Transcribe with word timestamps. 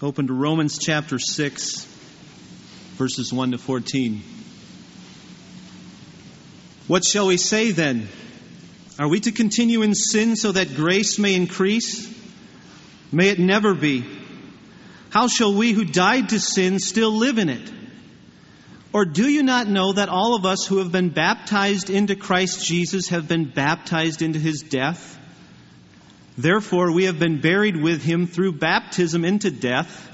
Open 0.00 0.28
to 0.28 0.32
Romans 0.32 0.78
chapter 0.78 1.18
6, 1.18 1.84
verses 2.96 3.32
1 3.32 3.50
to 3.50 3.58
14. 3.58 4.22
What 6.86 7.04
shall 7.04 7.26
we 7.26 7.36
say 7.36 7.72
then? 7.72 8.06
Are 8.96 9.08
we 9.08 9.18
to 9.18 9.32
continue 9.32 9.82
in 9.82 9.96
sin 9.96 10.36
so 10.36 10.52
that 10.52 10.76
grace 10.76 11.18
may 11.18 11.34
increase? 11.34 12.06
May 13.10 13.30
it 13.30 13.40
never 13.40 13.74
be. 13.74 14.04
How 15.10 15.26
shall 15.26 15.52
we 15.52 15.72
who 15.72 15.84
died 15.84 16.28
to 16.28 16.38
sin 16.38 16.78
still 16.78 17.10
live 17.10 17.38
in 17.38 17.48
it? 17.48 17.72
Or 18.92 19.04
do 19.04 19.28
you 19.28 19.42
not 19.42 19.66
know 19.66 19.94
that 19.94 20.08
all 20.08 20.36
of 20.36 20.46
us 20.46 20.64
who 20.64 20.78
have 20.78 20.92
been 20.92 21.08
baptized 21.08 21.90
into 21.90 22.14
Christ 22.14 22.64
Jesus 22.64 23.08
have 23.08 23.26
been 23.26 23.50
baptized 23.50 24.22
into 24.22 24.38
his 24.38 24.62
death? 24.62 25.17
Therefore, 26.38 26.92
we 26.92 27.04
have 27.04 27.18
been 27.18 27.40
buried 27.40 27.76
with 27.76 28.00
him 28.00 28.28
through 28.28 28.52
baptism 28.52 29.24
into 29.24 29.50
death, 29.50 30.04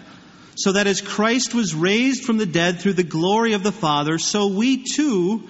so 0.57 0.73
that 0.73 0.87
as 0.87 1.03
Christ 1.03 1.53
was 1.53 1.75
raised 1.75 2.25
from 2.25 2.39
the 2.39 2.47
dead 2.47 2.81
through 2.81 2.95
the 2.95 3.03
glory 3.03 3.53
of 3.53 3.63
the 3.63 3.73
Father, 3.73 4.19
so 4.19 4.49
we 4.49 4.85
too 4.85 5.47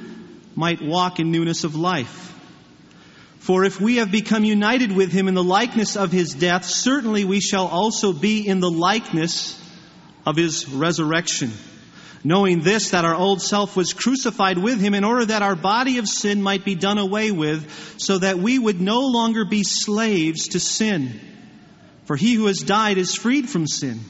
might 0.57 0.83
walk 0.83 1.21
in 1.21 1.31
newness 1.31 1.63
of 1.63 1.77
life. 1.77 2.33
For 3.39 3.65
if 3.65 3.81
we 3.81 3.97
have 3.97 4.11
become 4.11 4.45
united 4.45 4.91
with 4.91 5.13
him 5.13 5.29
in 5.29 5.35
the 5.35 5.45
likeness 5.45 5.97
of 5.97 6.11
his 6.11 6.35
death, 6.35 6.65
certainly 6.65 7.25
we 7.25 7.41
shall 7.41 7.69
also 7.69 8.13
be 8.13 8.45
in 8.45 8.59
the 8.59 8.71
likeness 8.71 9.61
of 10.27 10.35
his 10.35 10.69
resurrection. 10.69 11.53
Knowing 12.27 12.61
this, 12.61 12.91
that 12.91 13.05
our 13.05 13.15
old 13.15 13.43
self 13.43 13.77
was 13.77 13.93
crucified 13.93 14.57
with 14.57 14.81
him 14.81 14.95
in 14.95 15.05
order 15.05 15.27
that 15.27 15.43
our 15.43 15.55
body 15.55 15.99
of 15.99 16.09
sin 16.09 16.43
might 16.43 16.65
be 16.65 16.75
done 16.75 16.97
away 16.97 17.31
with, 17.31 17.95
so 17.99 18.17
that 18.17 18.39
we 18.39 18.59
would 18.59 18.81
no 18.81 19.01
longer 19.01 19.45
be 19.45 19.63
slaves 19.63 20.49
to 20.49 20.59
sin. 20.59 21.21
For 22.07 22.17
he 22.17 22.35
who 22.35 22.47
has 22.47 22.61
died 22.61 22.97
is 22.97 23.15
freed 23.15 23.49
from 23.49 23.67
sin. 23.67 24.01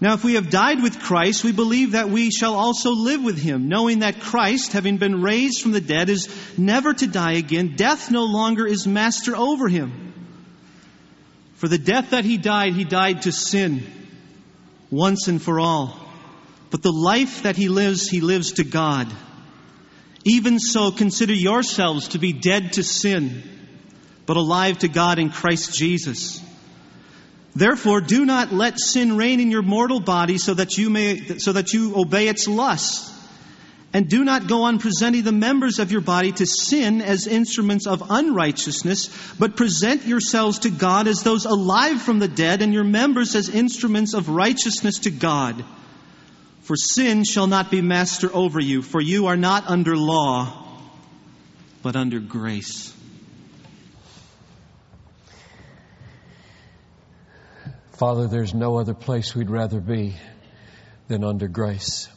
Now, 0.00 0.14
if 0.14 0.24
we 0.24 0.34
have 0.34 0.50
died 0.50 0.82
with 0.82 0.98
Christ, 0.98 1.44
we 1.44 1.52
believe 1.52 1.92
that 1.92 2.08
we 2.08 2.30
shall 2.30 2.54
also 2.54 2.90
live 2.90 3.22
with 3.22 3.38
him, 3.38 3.68
knowing 3.68 4.00
that 4.00 4.18
Christ, 4.18 4.72
having 4.72 4.96
been 4.96 5.22
raised 5.22 5.60
from 5.60 5.72
the 5.72 5.80
dead, 5.80 6.08
is 6.08 6.28
never 6.58 6.92
to 6.94 7.06
die 7.06 7.34
again. 7.34 7.76
Death 7.76 8.10
no 8.10 8.24
longer 8.24 8.66
is 8.66 8.86
master 8.86 9.36
over 9.36 9.68
him. 9.68 10.12
For 11.54 11.68
the 11.68 11.78
death 11.78 12.10
that 12.10 12.24
he 12.24 12.38
died, 12.38 12.72
he 12.72 12.84
died 12.84 13.22
to 13.22 13.32
sin 13.32 13.84
once 14.90 15.28
and 15.28 15.40
for 15.40 15.60
all. 15.60 16.09
But 16.70 16.82
the 16.82 16.92
life 16.92 17.42
that 17.42 17.56
he 17.56 17.68
lives, 17.68 18.08
he 18.08 18.20
lives 18.20 18.52
to 18.52 18.64
God. 18.64 19.08
Even 20.24 20.58
so, 20.58 20.90
consider 20.90 21.32
yourselves 21.32 22.08
to 22.08 22.18
be 22.18 22.32
dead 22.32 22.74
to 22.74 22.82
sin, 22.82 23.42
but 24.26 24.36
alive 24.36 24.78
to 24.78 24.88
God 24.88 25.18
in 25.18 25.30
Christ 25.30 25.74
Jesus. 25.74 26.42
Therefore, 27.54 28.00
do 28.00 28.24
not 28.24 28.52
let 28.52 28.78
sin 28.78 29.16
reign 29.16 29.40
in 29.40 29.50
your 29.50 29.62
mortal 29.62 29.98
body 29.98 30.38
so 30.38 30.54
that 30.54 30.78
you 30.78 30.90
may, 30.90 31.38
so 31.38 31.52
that 31.52 31.72
you 31.72 31.98
obey 31.98 32.28
its 32.28 32.46
lusts. 32.46 33.08
And 33.92 34.08
do 34.08 34.22
not 34.22 34.46
go 34.46 34.62
on 34.64 34.78
presenting 34.78 35.24
the 35.24 35.32
members 35.32 35.80
of 35.80 35.90
your 35.90 36.00
body 36.00 36.30
to 36.30 36.46
sin 36.46 37.02
as 37.02 37.26
instruments 37.26 37.88
of 37.88 38.04
unrighteousness, 38.08 39.34
but 39.36 39.56
present 39.56 40.06
yourselves 40.06 40.60
to 40.60 40.70
God 40.70 41.08
as 41.08 41.24
those 41.24 41.44
alive 41.44 42.00
from 42.00 42.20
the 42.20 42.28
dead 42.28 42.62
and 42.62 42.72
your 42.72 42.84
members 42.84 43.34
as 43.34 43.48
instruments 43.48 44.14
of 44.14 44.28
righteousness 44.28 45.00
to 45.00 45.10
God. 45.10 45.64
For 46.70 46.76
sin 46.76 47.24
shall 47.24 47.48
not 47.48 47.68
be 47.68 47.82
master 47.82 48.32
over 48.32 48.60
you, 48.60 48.80
for 48.82 49.00
you 49.00 49.26
are 49.26 49.36
not 49.36 49.66
under 49.66 49.96
law, 49.96 50.68
but 51.82 51.96
under 51.96 52.20
grace. 52.20 52.94
Father, 57.98 58.28
there's 58.28 58.54
no 58.54 58.78
other 58.78 58.94
place 58.94 59.34
we'd 59.34 59.50
rather 59.50 59.80
be 59.80 60.14
than 61.08 61.24
under 61.24 61.48
grace. 61.48 62.08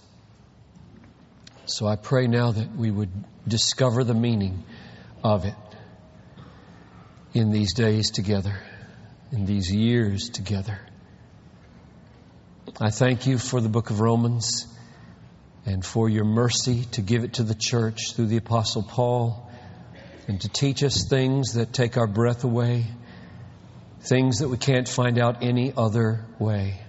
So 1.66 1.88
I 1.88 1.96
pray 1.96 2.28
now 2.28 2.52
that 2.52 2.76
we 2.76 2.92
would 2.92 3.10
discover 3.48 4.04
the 4.04 4.14
meaning 4.14 4.66
of 5.24 5.46
it 5.46 5.56
in 7.34 7.50
these 7.50 7.74
days 7.74 8.12
together, 8.12 8.62
in 9.32 9.48
these 9.48 9.74
years 9.74 10.30
together. 10.30 10.80
I 12.82 12.90
thank 12.90 13.28
you 13.28 13.38
for 13.38 13.62
the 13.62 13.70
book 13.70 13.92
of 13.92 14.00
Romans 14.00 14.68
and 15.66 15.86
for 15.86 16.10
your 16.10 16.26
mercy 16.26 16.86
to 16.94 17.02
give 17.02 17.24
it 17.24 17.34
to 17.34 17.44
the 17.44 17.56
church 17.56 18.14
through 18.14 18.28
the 18.28 18.38
Apostle 18.38 18.82
Paul 18.82 19.50
and 20.28 20.42
to 20.42 20.50
teach 20.50 20.84
us 20.84 21.06
things 21.08 21.54
that 21.54 21.72
take 21.72 21.98
our 21.98 22.08
breath 22.08 22.44
away 22.44 22.86
things 24.04 24.40
that 24.40 24.50
we 24.50 24.58
can't 24.58 24.90
find 24.90 25.18
out 25.18 25.44
any 25.44 25.72
other 25.76 26.26
way 26.38 26.80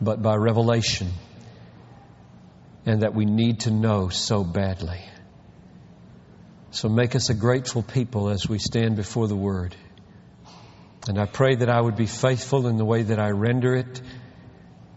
but 0.00 0.22
by 0.22 0.34
revelation 0.34 1.08
and 2.86 3.02
that 3.02 3.14
we 3.14 3.24
need 3.24 3.60
to 3.60 3.70
know 3.70 4.08
so 4.08 4.42
badly. 4.42 5.00
So 6.70 6.88
make 6.88 7.14
us 7.14 7.28
a 7.28 7.34
grateful 7.34 7.82
people 7.82 8.30
as 8.30 8.48
we 8.48 8.58
stand 8.58 8.96
before 8.96 9.28
the 9.28 9.36
Word. 9.36 9.76
And 11.06 11.18
I 11.18 11.26
pray 11.26 11.56
that 11.56 11.68
I 11.68 11.80
would 11.80 11.96
be 11.96 12.06
faithful 12.06 12.66
in 12.66 12.76
the 12.76 12.84
way 12.84 13.02
that 13.02 13.18
I 13.18 13.30
render 13.30 13.74
it. 13.74 14.00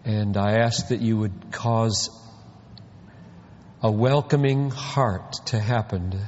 And 0.06 0.38
I 0.38 0.60
ask 0.60 0.90
that 0.90 1.02
you 1.02 1.18
would 1.18 1.52
cause 1.52 2.12
a 3.82 3.90
welcoming 3.90 4.70
heart 4.70 5.34
to 5.48 5.60
happen. 5.60 6.22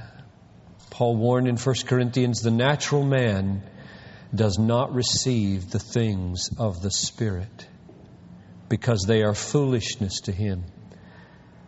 Paul 0.90 1.16
warned 1.16 1.48
in 1.48 1.58
1 1.58 1.76
Corinthians 1.86 2.42
the 2.42 2.50
natural 2.50 3.04
man 3.04 3.62
does 4.34 4.58
not 4.58 4.96
receive 4.96 5.70
the 5.70 5.80
things 5.80 6.50
of 6.58 6.82
the 6.82 6.90
Spirit 6.90 7.68
because 8.68 9.06
they 9.08 9.22
are 9.22 9.36
foolishness 9.36 10.22
to 10.22 10.32
him, 10.32 10.64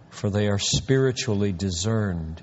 for 0.09 0.31
they 0.31 0.47
are 0.47 0.57
spiritually 0.57 1.51
discerned. 1.51 2.41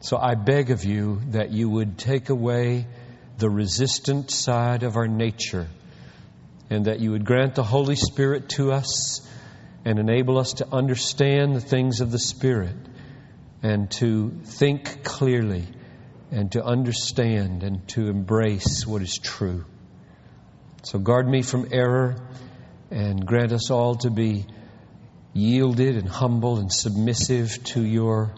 So 0.00 0.16
I 0.16 0.34
beg 0.34 0.72
of 0.72 0.84
you 0.84 1.20
that 1.30 1.52
you 1.52 1.70
would 1.70 1.96
take 1.96 2.28
away 2.28 2.88
the 3.38 3.48
resistant 3.48 4.32
side 4.32 4.82
of 4.82 4.96
our 4.96 5.06
nature 5.06 5.68
and 6.70 6.86
that 6.86 7.00
you 7.00 7.12
would 7.12 7.24
grant 7.24 7.54
the 7.54 7.62
Holy 7.62 7.96
Spirit 7.96 8.48
to 8.50 8.72
us 8.72 9.26
and 9.84 9.98
enable 9.98 10.38
us 10.38 10.54
to 10.54 10.68
understand 10.72 11.54
the 11.54 11.60
things 11.60 12.00
of 12.00 12.10
the 12.10 12.18
Spirit 12.18 12.76
and 13.62 13.90
to 13.92 14.30
think 14.44 15.04
clearly 15.04 15.64
and 16.30 16.52
to 16.52 16.64
understand 16.64 17.62
and 17.62 17.86
to 17.88 18.08
embrace 18.08 18.86
what 18.86 19.02
is 19.02 19.16
true. 19.18 19.64
So 20.82 20.98
guard 20.98 21.28
me 21.28 21.42
from 21.42 21.68
error 21.72 22.16
and 22.90 23.24
grant 23.24 23.52
us 23.52 23.70
all 23.70 23.96
to 23.96 24.10
be 24.10 24.46
yielded 25.32 25.96
and 25.96 26.08
humble 26.08 26.58
and 26.58 26.72
submissive 26.72 27.62
to 27.64 27.82
your 27.82 28.34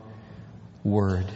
word. 0.84 1.26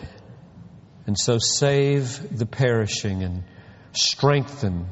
And 1.06 1.18
so 1.18 1.38
save 1.38 2.36
the 2.36 2.46
perishing 2.46 3.22
and 3.22 3.44
strengthen 3.92 4.86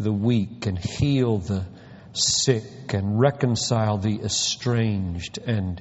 the 0.00 0.12
weak 0.12 0.66
and 0.66 0.78
heal 0.78 1.38
the 1.38 1.64
sick 2.12 2.94
and 2.94 3.20
reconcile 3.20 3.98
the 3.98 4.20
estranged 4.22 5.38
and 5.38 5.80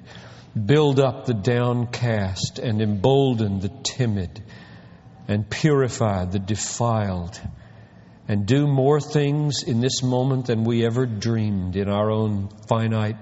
build 0.66 1.00
up 1.00 1.25
the 1.25 1.34
downcast 1.34 2.59
and 2.59 2.81
embolden 2.81 3.59
the 3.59 3.69
timid 3.84 4.44
and 5.28 5.50
purify 5.50 6.25
the 6.25 6.40
defiled 6.40 7.40
and 8.28 8.46
do 8.46 8.68
more 8.68 9.00
things 9.00 9.63
in 9.63 9.79
this 9.79 10.03
moment 10.03 10.47
than 10.47 10.63
we 10.63 10.85
ever 10.85 11.06
dreamed 11.06 11.75
in 11.75 11.90
our 11.90 12.12
own 12.12 12.50
finite 12.68 13.18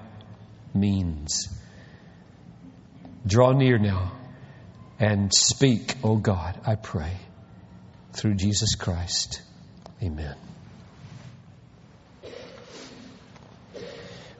means. 0.73 1.47
Draw 3.25 3.53
near 3.53 3.77
now 3.77 4.13
and 4.99 5.33
speak, 5.33 5.95
O 6.03 6.11
oh 6.11 6.15
God, 6.17 6.59
I 6.65 6.75
pray, 6.75 7.13
through 8.13 8.35
Jesus 8.35 8.75
Christ. 8.75 9.41
Amen. 10.01 10.35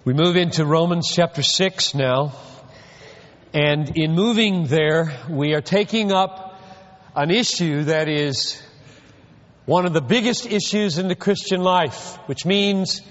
We 0.08 0.14
move 0.14 0.38
into 0.38 0.66
Romans 0.66 1.12
chapter 1.14 1.44
6 1.44 1.94
now. 1.94 2.32
And 3.54 3.98
in 3.98 4.14
moving 4.14 4.66
there, 4.66 5.14
we 5.30 5.54
are 5.54 5.60
taking 5.60 6.14
up 6.14 6.62
an 7.14 7.30
issue 7.30 7.84
that 7.84 8.08
is 8.08 8.58
one 9.66 9.86
of 9.86 9.92
the 9.92 10.00
biggest 10.00 10.46
issues 10.46 10.98
in 10.98 11.10
the 11.10 11.16
Christian 11.16 11.60
life, 11.60 12.18
which 12.26 12.46
means 12.46 13.02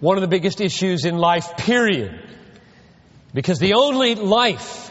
one 0.00 0.16
of 0.16 0.22
the 0.22 0.26
biggest 0.26 0.60
issues 0.60 1.04
in 1.04 1.18
life, 1.18 1.56
period. 1.56 2.20
Because 3.32 3.60
the 3.60 3.74
only 3.74 4.16
life 4.16 4.90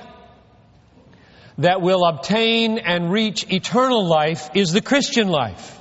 that 1.58 1.82
will 1.82 2.06
obtain 2.06 2.78
and 2.78 3.12
reach 3.12 3.52
eternal 3.52 4.08
life 4.08 4.52
is 4.54 4.72
the 4.72 4.82
Christian 4.82 5.28
life. 5.28 5.78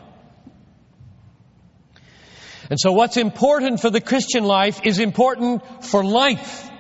And 2.70 2.78
so 2.78 2.92
what's 2.92 3.16
important 3.16 3.80
for 3.80 3.90
the 3.90 4.00
Christian 4.00 4.44
life 4.44 4.80
is 4.84 4.98
important 4.98 5.84
for 5.84 6.04
life. 6.04 6.70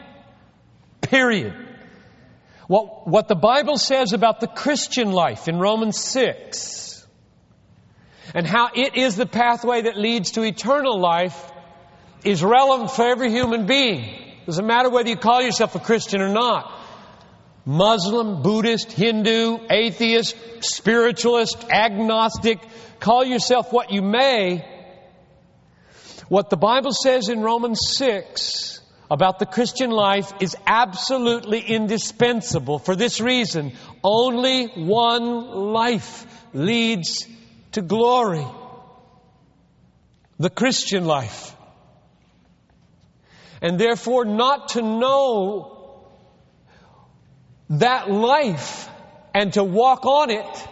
Period. 1.00 1.54
What, 2.68 3.08
what 3.08 3.28
the 3.28 3.34
Bible 3.34 3.76
says 3.76 4.12
about 4.12 4.40
the 4.40 4.46
Christian 4.46 5.12
life 5.12 5.48
in 5.48 5.58
Romans 5.58 5.98
6 5.98 7.06
and 8.34 8.46
how 8.46 8.68
it 8.74 8.96
is 8.96 9.16
the 9.16 9.26
pathway 9.26 9.82
that 9.82 9.96
leads 9.96 10.32
to 10.32 10.42
eternal 10.42 10.98
life 10.98 11.50
is 12.24 12.42
relevant 12.42 12.90
for 12.90 13.06
every 13.06 13.30
human 13.30 13.66
being. 13.66 14.18
Doesn't 14.46 14.66
matter 14.66 14.90
whether 14.90 15.08
you 15.08 15.16
call 15.16 15.42
yourself 15.42 15.74
a 15.74 15.80
Christian 15.80 16.20
or 16.20 16.28
not. 16.28 16.80
Muslim, 17.64 18.42
Buddhist, 18.42 18.90
Hindu, 18.90 19.58
atheist, 19.70 20.36
spiritualist, 20.60 21.64
agnostic, 21.70 22.58
call 22.98 23.24
yourself 23.24 23.72
what 23.72 23.92
you 23.92 24.02
may. 24.02 24.64
What 26.32 26.48
the 26.48 26.56
Bible 26.56 26.92
says 26.94 27.28
in 27.28 27.42
Romans 27.42 27.78
6 27.98 28.80
about 29.10 29.38
the 29.38 29.44
Christian 29.44 29.90
life 29.90 30.32
is 30.40 30.56
absolutely 30.66 31.60
indispensable 31.60 32.78
for 32.78 32.96
this 32.96 33.20
reason. 33.20 33.72
Only 34.02 34.68
one 34.68 35.72
life 35.74 36.26
leads 36.54 37.26
to 37.72 37.82
glory. 37.82 38.46
The 40.38 40.48
Christian 40.48 41.04
life. 41.04 41.54
And 43.60 43.78
therefore, 43.78 44.24
not 44.24 44.68
to 44.68 44.80
know 44.80 46.06
that 47.68 48.10
life 48.10 48.88
and 49.34 49.52
to 49.52 49.62
walk 49.62 50.06
on 50.06 50.30
it 50.30 50.68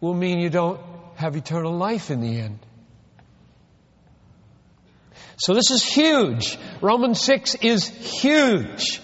will 0.00 0.14
mean 0.14 0.38
you 0.38 0.48
don't 0.48 0.80
have 1.16 1.36
eternal 1.36 1.76
life 1.76 2.10
in 2.10 2.22
the 2.22 2.40
end. 2.40 2.65
So 5.38 5.52
this 5.52 5.70
is 5.70 5.82
huge. 5.82 6.58
Romans 6.80 7.20
6 7.20 7.56
is 7.56 7.86
huge. 7.86 9.00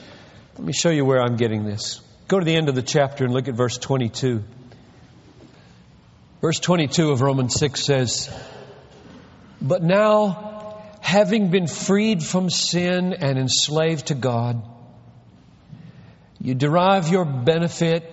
Let 0.56 0.64
me 0.64 0.72
show 0.72 0.90
you 0.90 1.04
where 1.04 1.20
I'm 1.20 1.36
getting 1.36 1.64
this. 1.64 2.00
Go 2.28 2.38
to 2.38 2.44
the 2.44 2.56
end 2.56 2.68
of 2.68 2.74
the 2.74 2.82
chapter 2.82 3.24
and 3.24 3.34
look 3.34 3.48
at 3.48 3.54
verse 3.54 3.76
22. 3.76 4.42
Verse 6.40 6.58
22 6.58 7.10
of 7.10 7.20
Romans 7.20 7.54
6 7.54 7.84
says, 7.84 8.34
But 9.60 9.82
now, 9.82 10.82
having 11.00 11.50
been 11.50 11.66
freed 11.66 12.22
from 12.22 12.48
sin 12.48 13.12
and 13.12 13.38
enslaved 13.38 14.06
to 14.06 14.14
God, 14.14 14.62
you 16.40 16.54
derive 16.54 17.08
your 17.08 17.24
benefit 17.24 18.10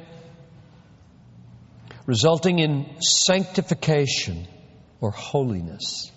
resulting 2.06 2.60
in 2.60 2.86
sanctification 3.01 4.48
or 5.00 5.12
holiness. 5.12 6.12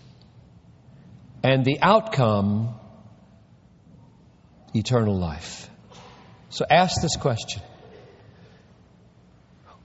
And 1.42 1.64
the 1.64 1.78
outcome, 1.82 2.74
eternal 4.74 5.18
life. 5.18 5.68
So 6.50 6.64
ask 6.68 7.00
this 7.00 7.16
question 7.16 7.62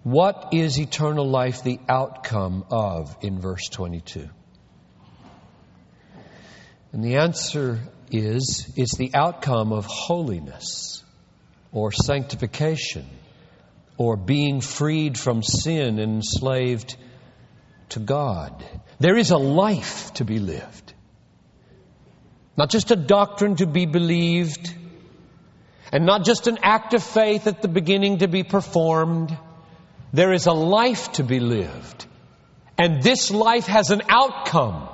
What 0.03 0.49
is 0.53 0.79
eternal 0.79 1.27
life 1.27 1.63
the 1.63 1.79
outcome 1.89 2.65
of 2.69 3.15
in 3.21 3.39
verse 3.39 3.69
22? 3.69 4.29
And 6.93 7.03
the 7.03 7.17
answer 7.17 7.79
is 8.11 8.71
it's 8.75 8.97
the 8.97 9.11
outcome 9.13 9.71
of 9.73 9.85
holiness 9.85 11.03
or 11.71 11.91
sanctification 11.91 13.05
or 13.97 14.15
being 14.15 14.61
freed 14.61 15.17
from 15.17 15.43
sin 15.43 15.99
and 15.99 16.15
enslaved 16.15 16.95
to 17.89 17.99
God. 17.99 18.63
There 18.99 19.17
is 19.17 19.31
a 19.31 19.37
life 19.37 20.13
to 20.15 20.25
be 20.25 20.39
lived. 20.39 20.86
Not 22.57 22.71
just 22.71 22.89
a 22.91 22.95
doctrine 22.95 23.55
to 23.57 23.67
be 23.67 23.85
believed, 23.85 24.73
and 25.91 26.05
not 26.05 26.25
just 26.25 26.47
an 26.47 26.57
act 26.63 26.93
of 26.93 27.03
faith 27.03 27.47
at 27.47 27.61
the 27.61 27.67
beginning 27.67 28.19
to 28.19 28.27
be 28.27 28.43
performed. 28.43 29.37
There 30.11 30.33
is 30.33 30.47
a 30.47 30.53
life 30.53 31.11
to 31.13 31.23
be 31.23 31.39
lived. 31.39 32.05
And 32.77 33.01
this 33.01 33.31
life 33.31 33.67
has 33.67 33.91
an 33.91 34.01
outcome. 34.09 34.89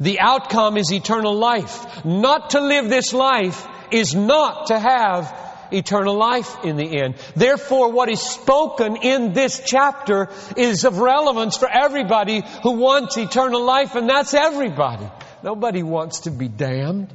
The 0.00 0.20
outcome 0.20 0.76
is 0.76 0.92
eternal 0.92 1.34
life. 1.34 2.04
Not 2.04 2.50
to 2.50 2.60
live 2.60 2.88
this 2.88 3.12
life 3.12 3.66
is 3.90 4.14
not 4.14 4.68
to 4.68 4.78
have 4.78 5.38
eternal 5.70 6.16
life 6.16 6.64
in 6.64 6.76
the 6.76 7.02
end. 7.02 7.14
Therefore, 7.34 7.90
what 7.92 8.08
is 8.08 8.20
spoken 8.20 8.96
in 8.96 9.32
this 9.32 9.62
chapter 9.64 10.28
is 10.56 10.84
of 10.84 10.98
relevance 10.98 11.56
for 11.56 11.68
everybody 11.68 12.42
who 12.62 12.72
wants 12.72 13.16
eternal 13.16 13.64
life, 13.64 13.94
and 13.94 14.08
that's 14.08 14.34
everybody. 14.34 15.06
Nobody 15.42 15.82
wants 15.82 16.20
to 16.20 16.30
be 16.30 16.48
damned. 16.48 17.12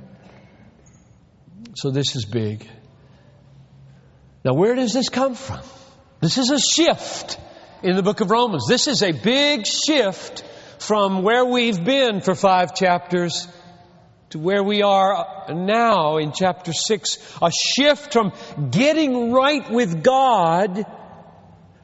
So 1.75 1.91
this 1.91 2.15
is 2.15 2.25
big. 2.25 2.67
Now, 4.43 4.53
where 4.53 4.75
does 4.75 4.93
this 4.93 5.09
come 5.09 5.35
from? 5.35 5.61
This 6.19 6.37
is 6.37 6.51
a 6.51 6.59
shift 6.59 7.39
in 7.83 7.95
the 7.95 8.03
book 8.03 8.21
of 8.21 8.31
Romans. 8.31 8.65
This 8.67 8.87
is 8.87 9.03
a 9.03 9.11
big 9.11 9.65
shift 9.65 10.43
from 10.79 11.23
where 11.23 11.45
we've 11.45 11.83
been 11.83 12.21
for 12.21 12.35
five 12.35 12.75
chapters 12.75 13.47
to 14.29 14.39
where 14.39 14.63
we 14.63 14.81
are 14.81 15.45
now 15.49 16.17
in 16.17 16.33
chapter 16.33 16.73
6. 16.73 17.37
A 17.41 17.51
shift 17.51 18.13
from 18.13 18.33
getting 18.71 19.31
right 19.31 19.69
with 19.71 20.03
God 20.03 20.85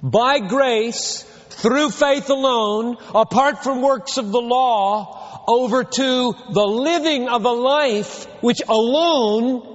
by 0.02 0.40
grace 0.40 1.24
through 1.50 1.90
faith 1.90 2.30
alone, 2.30 2.98
apart 3.16 3.64
from 3.64 3.82
works 3.82 4.18
of 4.18 4.32
the 4.32 4.42
law, 4.42 5.33
over 5.48 5.84
to 5.84 6.36
the 6.52 6.66
living 6.66 7.30
of 7.30 7.46
a 7.46 7.52
life 7.52 8.26
which 8.42 8.62
alone 8.68 9.74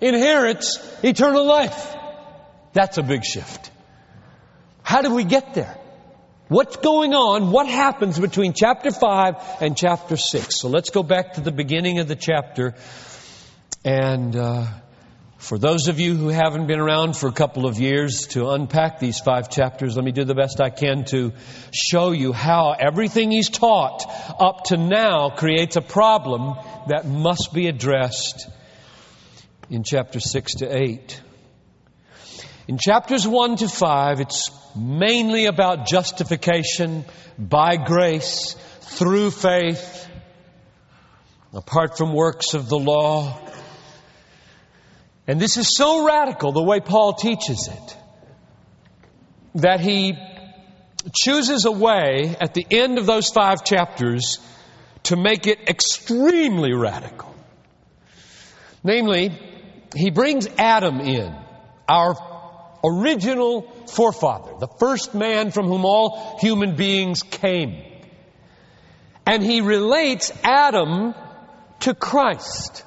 inherits 0.00 0.78
eternal 1.02 1.44
life. 1.44 1.96
That's 2.72 2.98
a 2.98 3.02
big 3.02 3.24
shift. 3.24 3.70
How 4.82 5.02
do 5.02 5.14
we 5.14 5.24
get 5.24 5.54
there? 5.54 5.76
What's 6.48 6.76
going 6.76 7.12
on? 7.12 7.50
What 7.50 7.66
happens 7.66 8.18
between 8.18 8.54
chapter 8.54 8.90
5 8.90 9.34
and 9.60 9.76
chapter 9.76 10.16
6? 10.16 10.60
So 10.60 10.68
let's 10.68 10.90
go 10.90 11.02
back 11.02 11.34
to 11.34 11.42
the 11.42 11.52
beginning 11.52 11.98
of 11.98 12.08
the 12.08 12.16
chapter. 12.16 12.74
And 13.84 14.34
uh, 14.34 14.66
for 15.38 15.56
those 15.56 15.86
of 15.86 16.00
you 16.00 16.16
who 16.16 16.28
haven't 16.28 16.66
been 16.66 16.80
around 16.80 17.16
for 17.16 17.28
a 17.28 17.32
couple 17.32 17.64
of 17.64 17.78
years 17.78 18.26
to 18.30 18.50
unpack 18.50 18.98
these 18.98 19.20
five 19.20 19.48
chapters, 19.48 19.94
let 19.94 20.04
me 20.04 20.10
do 20.10 20.24
the 20.24 20.34
best 20.34 20.60
I 20.60 20.68
can 20.68 21.04
to 21.06 21.32
show 21.72 22.10
you 22.10 22.32
how 22.32 22.72
everything 22.72 23.30
he's 23.30 23.48
taught 23.48 24.04
up 24.40 24.64
to 24.64 24.76
now 24.76 25.30
creates 25.30 25.76
a 25.76 25.80
problem 25.80 26.56
that 26.88 27.06
must 27.06 27.54
be 27.54 27.68
addressed 27.68 28.48
in 29.70 29.84
chapter 29.84 30.18
6 30.18 30.54
to 30.56 30.76
8. 30.76 31.22
In 32.66 32.76
chapters 32.76 33.26
1 33.26 33.56
to 33.58 33.68
5, 33.68 34.20
it's 34.20 34.50
mainly 34.74 35.46
about 35.46 35.86
justification 35.86 37.04
by 37.38 37.76
grace 37.76 38.56
through 38.80 39.30
faith, 39.30 40.08
apart 41.52 41.96
from 41.96 42.12
works 42.12 42.54
of 42.54 42.68
the 42.68 42.78
law. 42.78 43.47
And 45.28 45.38
this 45.38 45.58
is 45.58 45.76
so 45.76 46.06
radical, 46.06 46.52
the 46.52 46.62
way 46.62 46.80
Paul 46.80 47.12
teaches 47.12 47.68
it, 47.70 47.96
that 49.56 49.80
he 49.80 50.16
chooses 51.14 51.66
a 51.66 51.70
way 51.70 52.34
at 52.40 52.54
the 52.54 52.66
end 52.70 52.96
of 52.96 53.04
those 53.04 53.30
five 53.30 53.62
chapters 53.62 54.38
to 55.04 55.16
make 55.16 55.46
it 55.46 55.68
extremely 55.68 56.72
radical. 56.72 57.34
Namely, 58.82 59.30
he 59.94 60.10
brings 60.10 60.48
Adam 60.56 60.98
in, 61.00 61.34
our 61.86 62.16
original 62.82 63.62
forefather, 63.86 64.52
the 64.58 64.68
first 64.80 65.14
man 65.14 65.50
from 65.50 65.66
whom 65.66 65.84
all 65.84 66.38
human 66.40 66.74
beings 66.74 67.22
came. 67.22 67.82
And 69.26 69.42
he 69.42 69.60
relates 69.60 70.32
Adam 70.42 71.14
to 71.80 71.94
Christ 71.94 72.82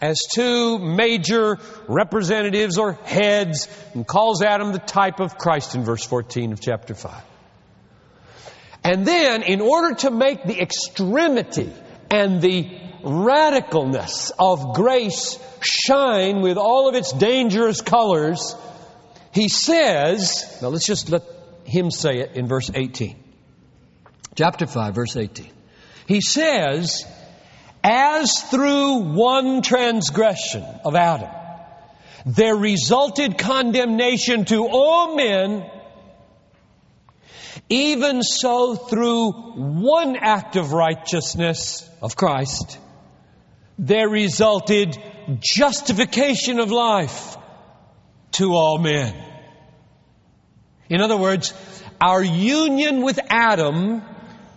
as 0.00 0.26
two 0.34 0.78
major 0.78 1.58
representatives 1.86 2.78
or 2.78 2.92
heads 2.92 3.68
and 3.94 4.06
calls 4.06 4.42
Adam 4.42 4.72
the 4.72 4.78
type 4.78 5.20
of 5.20 5.36
Christ 5.36 5.74
in 5.74 5.84
verse 5.84 6.04
14 6.04 6.52
of 6.52 6.60
chapter 6.60 6.94
5. 6.94 7.22
And 8.82 9.06
then, 9.06 9.42
in 9.42 9.60
order 9.60 9.94
to 9.96 10.10
make 10.10 10.44
the 10.44 10.58
extremity 10.58 11.70
and 12.10 12.40
the 12.40 12.70
radicalness 13.02 14.32
of 14.38 14.74
grace 14.74 15.38
shine 15.60 16.40
with 16.40 16.56
all 16.56 16.88
of 16.88 16.94
its 16.94 17.12
dangerous 17.12 17.82
colors, 17.82 18.54
he 19.32 19.48
says, 19.48 20.58
now 20.62 20.68
let's 20.68 20.86
just 20.86 21.10
let 21.10 21.22
him 21.64 21.90
say 21.90 22.20
it 22.20 22.36
in 22.36 22.48
verse 22.48 22.70
18. 22.74 23.22
Chapter 24.34 24.66
5, 24.66 24.94
verse 24.94 25.16
18. 25.16 25.50
He 26.06 26.20
says, 26.20 27.04
as 27.82 28.42
through 28.50 29.14
one 29.14 29.62
transgression 29.62 30.64
of 30.84 30.94
Adam, 30.94 31.30
there 32.26 32.56
resulted 32.56 33.38
condemnation 33.38 34.44
to 34.46 34.66
all 34.66 35.16
men, 35.16 35.68
even 37.68 38.22
so 38.22 38.74
through 38.74 39.32
one 39.32 40.16
act 40.16 40.56
of 40.56 40.72
righteousness 40.72 41.88
of 42.02 42.16
Christ, 42.16 42.78
there 43.78 44.08
resulted 44.08 44.98
justification 45.40 46.60
of 46.60 46.70
life 46.70 47.36
to 48.32 48.52
all 48.52 48.78
men. 48.78 49.14
In 50.88 51.00
other 51.00 51.16
words, 51.16 51.54
our 52.00 52.22
union 52.22 53.02
with 53.02 53.20
Adam 53.28 54.02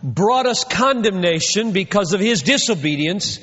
brought 0.03 0.45
us 0.45 0.63
condemnation 0.65 1.71
because 1.71 2.13
of 2.13 2.19
his 2.19 2.43
disobedience. 2.43 3.39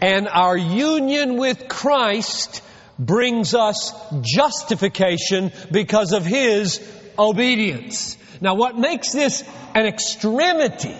And 0.00 0.28
our 0.28 0.56
union 0.56 1.38
with 1.38 1.68
Christ 1.68 2.62
brings 2.98 3.54
us 3.54 3.92
justification 4.22 5.52
because 5.70 6.12
of 6.12 6.24
His 6.24 6.80
obedience. 7.18 8.16
Now 8.40 8.54
what 8.54 8.76
makes 8.78 9.12
this 9.12 9.42
an 9.74 9.86
extremity 9.86 10.96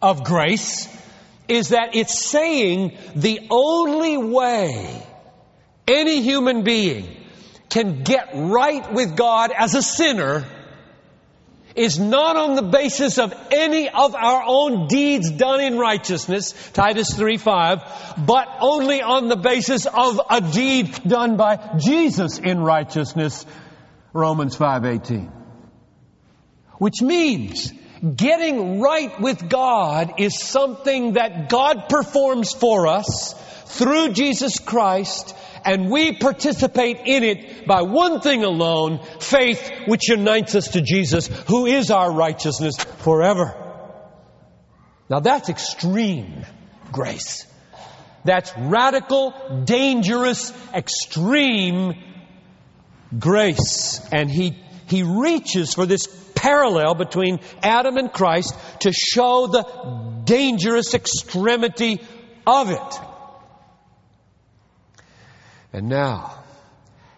of 0.00 0.24
grace 0.24 0.88
is 1.48 1.70
that 1.70 1.94
it's 1.94 2.18
saying 2.18 2.96
the 3.14 3.46
only 3.50 4.16
way 4.16 5.06
any 5.86 6.22
human 6.22 6.62
being 6.62 7.16
can 7.68 8.02
get 8.02 8.30
right 8.34 8.92
with 8.92 9.16
God 9.16 9.52
as 9.56 9.74
a 9.74 9.82
sinner 9.82 10.44
is 11.76 11.98
not 11.98 12.36
on 12.36 12.56
the 12.56 12.62
basis 12.62 13.18
of 13.18 13.34
any 13.50 13.88
of 13.88 14.14
our 14.14 14.42
own 14.46 14.88
deeds 14.88 15.30
done 15.30 15.60
in 15.60 15.78
righteousness, 15.78 16.52
Titus 16.72 17.14
3 17.14 17.36
5, 17.36 18.24
but 18.26 18.48
only 18.60 19.02
on 19.02 19.28
the 19.28 19.36
basis 19.36 19.86
of 19.86 20.20
a 20.30 20.40
deed 20.40 20.92
done 21.06 21.36
by 21.36 21.76
Jesus 21.78 22.38
in 22.38 22.60
righteousness, 22.60 23.44
Romans 24.12 24.56
5 24.56 24.84
18. 24.86 25.32
Which 26.78 27.02
means 27.02 27.72
getting 28.14 28.80
right 28.80 29.20
with 29.20 29.48
God 29.48 30.14
is 30.18 30.38
something 30.40 31.14
that 31.14 31.48
God 31.48 31.88
performs 31.88 32.52
for 32.52 32.86
us 32.86 33.34
through 33.66 34.10
Jesus 34.12 34.58
Christ 34.58 35.34
and 35.66 35.90
we 35.90 36.12
participate 36.12 37.00
in 37.04 37.24
it 37.24 37.66
by 37.66 37.82
one 37.82 38.20
thing 38.20 38.44
alone, 38.44 39.00
faith 39.18 39.70
which 39.86 40.08
unites 40.08 40.54
us 40.54 40.68
to 40.68 40.80
Jesus, 40.80 41.26
who 41.48 41.66
is 41.66 41.90
our 41.90 42.12
righteousness 42.12 42.76
forever. 42.76 43.54
Now 45.10 45.20
that's 45.20 45.48
extreme 45.48 46.46
grace. 46.92 47.46
That's 48.24 48.52
radical, 48.56 49.34
dangerous, 49.64 50.52
extreme 50.72 51.94
grace. 53.16 54.00
And 54.12 54.30
he, 54.30 54.56
he 54.88 55.02
reaches 55.02 55.74
for 55.74 55.86
this 55.86 56.06
parallel 56.34 56.94
between 56.94 57.40
Adam 57.62 57.96
and 57.96 58.12
Christ 58.12 58.54
to 58.80 58.92
show 58.92 59.46
the 59.46 60.22
dangerous 60.24 60.94
extremity 60.94 62.00
of 62.46 62.70
it. 62.70 63.00
And 65.76 65.90
now, 65.90 66.42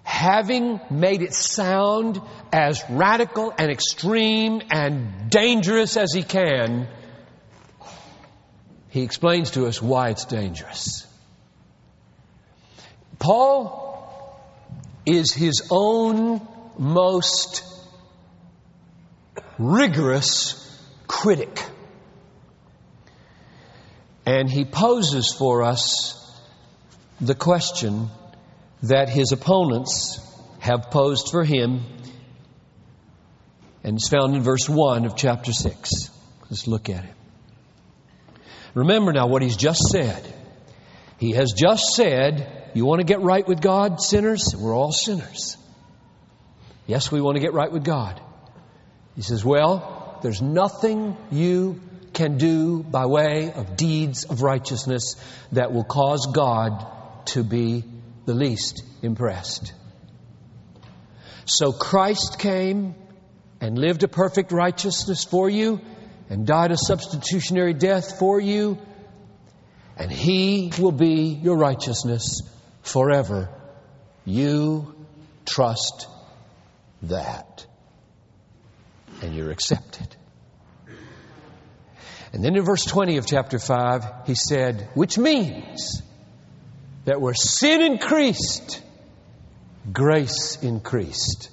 having 0.02 0.80
made 0.90 1.22
it 1.22 1.32
sound 1.32 2.20
as 2.52 2.82
radical 2.90 3.54
and 3.56 3.70
extreme 3.70 4.62
and 4.72 5.30
dangerous 5.30 5.96
as 5.96 6.12
he 6.12 6.24
can, 6.24 6.88
he 8.88 9.02
explains 9.02 9.52
to 9.52 9.68
us 9.68 9.80
why 9.80 10.08
it's 10.08 10.24
dangerous. 10.24 11.06
Paul 13.20 14.36
is 15.06 15.32
his 15.32 15.68
own 15.70 16.44
most 16.76 17.62
rigorous 19.56 20.84
critic. 21.06 21.62
And 24.26 24.50
he 24.50 24.64
poses 24.64 25.32
for 25.32 25.62
us 25.62 26.16
the 27.20 27.36
question 27.36 28.10
that 28.82 29.08
his 29.08 29.32
opponents 29.32 30.20
have 30.60 30.90
posed 30.90 31.30
for 31.30 31.44
him, 31.44 31.82
and 33.84 33.96
it's 33.96 34.08
found 34.08 34.34
in 34.34 34.42
verse 34.42 34.68
1 34.68 35.04
of 35.04 35.16
chapter 35.16 35.52
6. 35.52 36.10
Let's 36.50 36.66
look 36.66 36.88
at 36.88 37.04
it. 37.04 37.14
Remember 38.74 39.12
now 39.12 39.26
what 39.26 39.42
he's 39.42 39.56
just 39.56 39.80
said. 39.90 40.22
He 41.18 41.32
has 41.32 41.52
just 41.56 41.94
said, 41.94 42.70
You 42.74 42.84
want 42.84 43.00
to 43.00 43.04
get 43.04 43.20
right 43.20 43.46
with 43.46 43.60
God, 43.60 44.00
sinners? 44.00 44.54
We're 44.56 44.74
all 44.74 44.92
sinners. 44.92 45.56
Yes, 46.86 47.10
we 47.10 47.20
want 47.20 47.36
to 47.36 47.40
get 47.40 47.52
right 47.52 47.70
with 47.70 47.84
God. 47.84 48.20
He 49.16 49.22
says, 49.22 49.44
Well, 49.44 50.18
there's 50.22 50.40
nothing 50.40 51.16
you 51.30 51.80
can 52.12 52.38
do 52.38 52.82
by 52.82 53.06
way 53.06 53.52
of 53.52 53.76
deeds 53.76 54.24
of 54.24 54.42
righteousness 54.42 55.16
that 55.52 55.72
will 55.72 55.84
cause 55.84 56.26
God 56.32 56.86
to 57.26 57.44
be 57.44 57.84
the 58.28 58.34
least 58.34 58.82
impressed. 59.00 59.72
So 61.46 61.72
Christ 61.72 62.38
came 62.38 62.94
and 63.58 63.78
lived 63.78 64.02
a 64.02 64.08
perfect 64.08 64.52
righteousness 64.52 65.24
for 65.24 65.48
you 65.48 65.80
and 66.28 66.46
died 66.46 66.70
a 66.70 66.76
substitutionary 66.76 67.72
death 67.72 68.18
for 68.18 68.38
you, 68.38 68.76
and 69.96 70.12
He 70.12 70.70
will 70.78 70.92
be 70.92 71.40
your 71.42 71.56
righteousness 71.56 72.42
forever. 72.82 73.48
You 74.26 74.94
trust 75.46 76.06
that, 77.04 77.64
and 79.22 79.34
you're 79.34 79.50
accepted. 79.50 80.14
And 82.34 82.44
then 82.44 82.56
in 82.56 82.62
verse 82.62 82.84
20 82.84 83.16
of 83.16 83.26
chapter 83.26 83.58
5, 83.58 84.26
he 84.26 84.34
said, 84.34 84.90
which 84.92 85.16
means 85.16 86.02
that 87.08 87.22
where 87.22 87.32
sin 87.32 87.80
increased, 87.80 88.82
grace 89.90 90.58
increased 90.60 91.48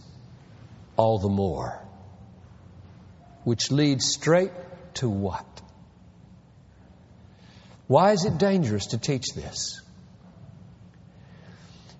all 0.97 1.17
the 1.17 1.29
more. 1.29 1.81
Which 3.45 3.71
leads 3.71 4.05
straight 4.05 4.51
to 4.95 5.07
what? 5.07 5.45
Why 7.87 8.11
is 8.11 8.25
it 8.25 8.37
dangerous 8.37 8.87
to 8.87 8.97
teach 8.97 9.27
this? 9.33 9.81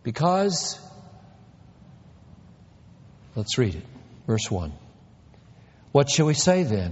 Because, 0.04 0.78
let's 3.38 3.58
read 3.58 3.76
it. 3.76 3.86
Verse 4.28 4.52
1. 4.52 4.74
What 5.94 6.10
shall 6.10 6.26
we 6.26 6.34
say 6.34 6.64
then? 6.64 6.92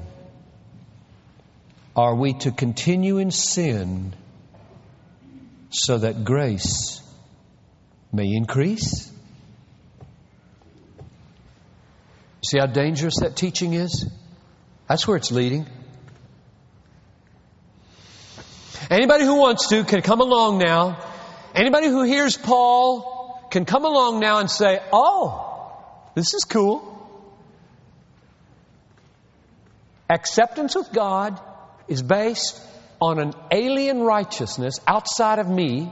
Are 1.94 2.16
we 2.16 2.36
to 2.36 2.52
continue 2.52 3.18
in 3.18 3.32
sin 3.32 4.16
so 5.74 5.98
that 5.98 6.24
grace 6.24 7.02
may 8.12 8.32
increase? 8.32 9.12
See 12.46 12.60
how 12.60 12.68
dangerous 12.68 13.16
that 13.22 13.36
teaching 13.36 13.74
is? 13.74 14.08
That's 14.88 15.08
where 15.08 15.18
it's 15.18 15.32
leading. 15.32 15.66
Anybody 18.90 19.24
who 19.24 19.36
wants 19.36 19.70
to 19.70 19.84
can 19.84 20.02
come 20.02 20.22
along 20.22 20.60
now. 20.60 21.04
Anybody 21.56 21.88
who 21.88 22.04
hears 22.04 22.38
Paul 22.38 23.48
can 23.50 23.66
come 23.66 23.86
along 23.86 24.20
now 24.20 24.40
and 24.40 24.52
say, 24.52 24.80
Oh, 24.92 25.72
this 26.16 26.34
is 26.36 26.44
cool. 26.44 26.90
Acceptance 30.10 30.76
with 30.76 30.92
God 30.92 31.40
is 31.88 32.04
based 32.04 32.62
on 33.04 33.20
an 33.20 33.34
alien 33.52 34.00
righteousness 34.00 34.80
outside 34.88 35.40
of 35.40 35.50
me. 35.50 35.92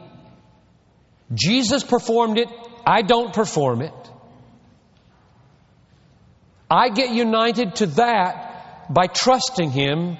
Jesus 1.33 1.83
performed 1.83 2.37
it, 2.37 2.47
I 2.87 3.01
don't 3.01 3.33
perform 3.33 3.81
it. 3.81 3.93
I 6.69 6.87
get 6.87 7.09
united 7.09 7.75
to 7.75 7.87
that 7.87 8.93
by 8.93 9.07
trusting 9.07 9.71
Him, 9.71 10.17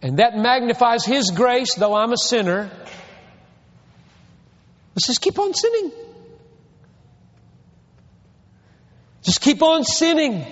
and 0.00 0.18
that 0.20 0.36
magnifies 0.36 1.04
His 1.04 1.32
grace, 1.32 1.74
though 1.74 1.96
I'm 1.96 2.12
a 2.12 2.16
sinner. 2.16 2.70
Let's 4.94 5.08
just 5.08 5.20
keep 5.20 5.36
on 5.40 5.52
sinning. 5.52 5.90
Just 9.22 9.40
keep 9.40 9.62
on 9.62 9.82
sinning. 9.82 10.46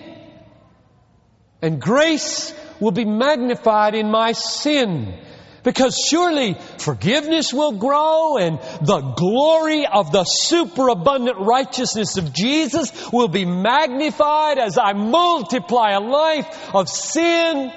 And 1.63 1.81
grace 1.81 2.53
will 2.81 2.93
be 2.93 3.05
magnified 3.05 3.95
in 3.95 4.11
my 4.11 4.33
sin. 4.33 5.15
Because 5.63 5.99
surely 6.09 6.57
forgiveness 6.79 7.53
will 7.53 7.73
grow 7.73 8.37
and 8.39 8.59
the 8.81 9.01
glory 9.01 9.87
of 9.87 10.13
the 10.13 10.25
superabundant 10.25 11.37
righteousness 11.39 12.17
of 12.17 12.33
Jesus 12.33 12.91
will 13.13 13.29
be 13.29 13.45
magnified 13.45 14.59
as 14.59 14.79
I 14.79 14.93
multiply 14.93 15.91
a 15.91 16.01
life 16.01 16.75
of 16.75 16.89
sin. 16.89 17.73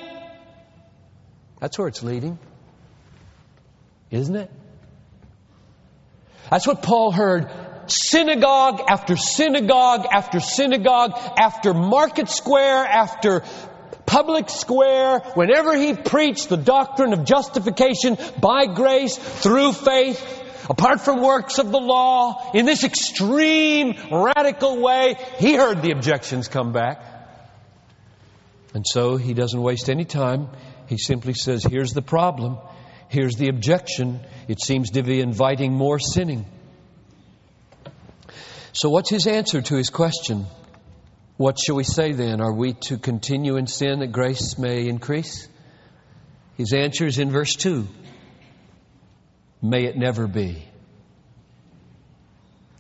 That's 1.60 1.78
where 1.78 1.88
it's 1.88 2.04
leading. 2.04 2.40
Isn't 4.10 4.36
it? 4.36 4.52
That's 6.50 6.68
what 6.68 6.82
Paul 6.82 7.12
heard 7.12 7.50
synagogue 7.88 8.82
after 8.90 9.18
synagogue 9.18 10.06
after 10.12 10.40
synagogue 10.40 11.12
after 11.38 11.74
market 11.74 12.30
square 12.30 12.86
after 12.86 13.44
public 14.12 14.50
square, 14.50 15.20
whenever 15.36 15.76
he 15.76 15.94
preached 15.96 16.50
the 16.50 16.58
doctrine 16.58 17.14
of 17.14 17.24
justification 17.24 18.18
by 18.42 18.66
grace 18.66 19.18
through 19.18 19.72
faith, 19.72 20.20
apart 20.70 21.00
from 21.00 21.22
works 21.22 21.60
of 21.60 21.72
the 21.72 21.80
law, 21.80 22.52
in 22.54 22.66
this 22.66 22.84
extreme, 22.84 23.96
radical 24.12 24.82
way, 24.82 25.16
he 25.40 25.56
heard 25.56 25.82
the 25.82 25.92
objections 25.92 26.50
come 26.50 26.74
back. 26.74 27.02
And 28.74 28.86
so 28.86 29.16
he 29.16 29.34
doesn't 29.34 29.62
waste 29.62 29.90
any 29.90 30.04
time. 30.04 30.50
He 30.88 30.98
simply 30.98 31.34
says, 31.34 31.64
here's 31.64 31.94
the 31.94 32.02
problem. 32.02 32.58
here's 33.08 33.36
the 33.36 33.48
objection. 33.48 34.20
It 34.50 34.62
seems 34.62 34.92
to 34.92 35.04
be 35.04 35.22
inviting 35.22 35.72
more 35.72 36.00
sinning. 36.00 36.46
So, 38.74 38.90
what's 38.90 39.10
his 39.10 39.28
answer 39.28 39.62
to 39.62 39.76
his 39.76 39.90
question? 39.90 40.46
What 41.42 41.58
shall 41.58 41.76
we 41.76 41.84
say 41.84 42.12
then? 42.12 42.40
Are 42.40 42.54
we 42.54 42.74
to 42.82 43.00
continue 43.00 43.58
in 43.58 43.66
sin 43.66 44.02
that 44.02 44.12
grace 44.12 44.60
may 44.60 44.88
increase? 44.88 45.48
His 46.56 46.72
answer 46.72 47.08
is 47.08 47.18
in 47.18 47.32
verse 47.32 47.56
2 47.56 47.88
May 49.60 49.86
it 49.86 49.98
never 49.98 50.28
be. 50.28 50.64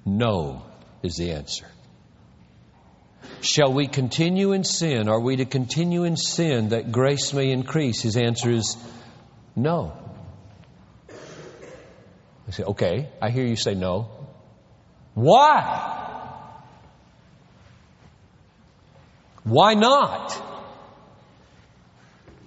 No 0.05 0.61
is 1.01 1.15
the 1.15 1.31
answer. 1.31 1.65
Shall 3.41 3.73
we 3.73 3.87
continue 3.87 4.51
in 4.51 4.63
sin? 4.63 5.09
Are 5.09 5.19
we 5.19 5.37
to 5.37 5.45
continue 5.45 6.03
in 6.03 6.15
sin 6.15 6.69
that 6.69 6.91
grace 6.91 7.33
may 7.33 7.49
increase? 7.49 8.03
His 8.03 8.15
answer 8.15 8.51
is 8.51 8.77
no. 9.55 9.91
I 12.47 12.51
say, 12.51 12.63
okay, 12.65 13.09
I 13.19 13.31
hear 13.31 13.47
you 13.47 13.55
say 13.55 13.73
no. 13.73 14.11
Why? 15.15 15.90
Why 19.43 19.73
not? 19.73 20.39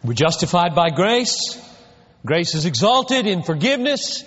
We're 0.03 0.15
justified 0.15 0.75
by 0.75 0.91
grace. 0.91 1.61
Grace 2.25 2.55
is 2.55 2.67
exalted 2.67 3.27
in 3.27 3.43
forgiveness 3.43 4.25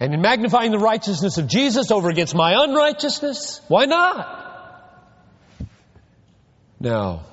and 0.00 0.14
in 0.14 0.20
magnifying 0.20 0.70
the 0.70 0.78
righteousness 0.78 1.38
of 1.38 1.48
Jesus 1.48 1.90
over 1.90 2.08
against 2.08 2.34
my 2.34 2.64
unrighteousness. 2.64 3.60
Why 3.68 3.86
not? 3.86 4.44
Now, 6.80 7.24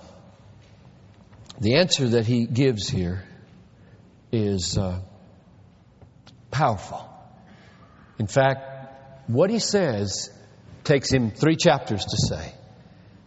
the 1.59 1.75
answer 1.75 2.09
that 2.09 2.25
he 2.25 2.45
gives 2.45 2.89
here 2.89 3.23
is 4.31 4.77
uh, 4.77 4.99
powerful. 6.51 7.07
In 8.17 8.27
fact, 8.27 9.27
what 9.27 9.49
he 9.49 9.59
says 9.59 10.31
takes 10.83 11.11
him 11.11 11.31
three 11.31 11.55
chapters 11.55 12.05
to 12.05 12.17
say. 12.17 12.53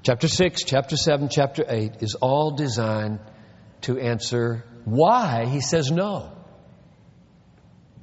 Chapter 0.03 0.29
6, 0.29 0.65
chapter 0.65 0.97
7, 0.97 1.29
chapter 1.29 1.65
8 1.69 2.03
is 2.03 2.15
all 2.15 2.53
designed 2.53 3.19
to 3.83 3.99
answer 3.99 4.65
why 4.85 5.47
he 5.47 5.61
says 5.61 5.91
no. 5.91 6.33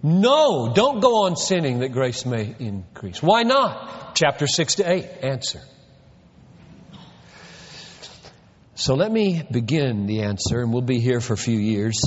No, 0.04 0.72
don't 0.74 1.00
go 1.00 1.24
on 1.24 1.36
sinning 1.36 1.80
that 1.80 1.92
grace 1.92 2.26
may 2.26 2.54
increase. 2.60 3.24
Why 3.24 3.44
not? 3.44 4.16
Chapter 4.16 4.46
6 4.46 4.76
to 4.76 4.92
8, 4.92 5.06
answer. 5.24 5.62
So 8.76 8.94
let 8.94 9.12
me 9.12 9.42
begin 9.50 10.06
the 10.06 10.24
answer, 10.24 10.62
and 10.62 10.72
we'll 10.72 10.82
be 10.82 11.00
here 11.00 11.22
for 11.22 11.34
a 11.34 11.38
few 11.38 11.58
years. 11.58 12.04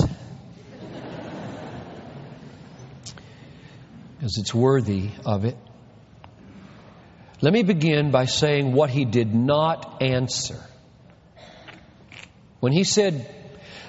As 4.21 4.37
it's 4.37 4.53
worthy 4.53 5.09
of 5.25 5.45
it. 5.45 5.57
Let 7.41 7.53
me 7.53 7.63
begin 7.63 8.11
by 8.11 8.25
saying 8.25 8.73
what 8.73 8.89
he 8.89 9.05
did 9.05 9.33
not 9.33 10.01
answer. 10.01 10.59
When 12.59 12.73
he 12.73 12.83
said, 12.83 13.35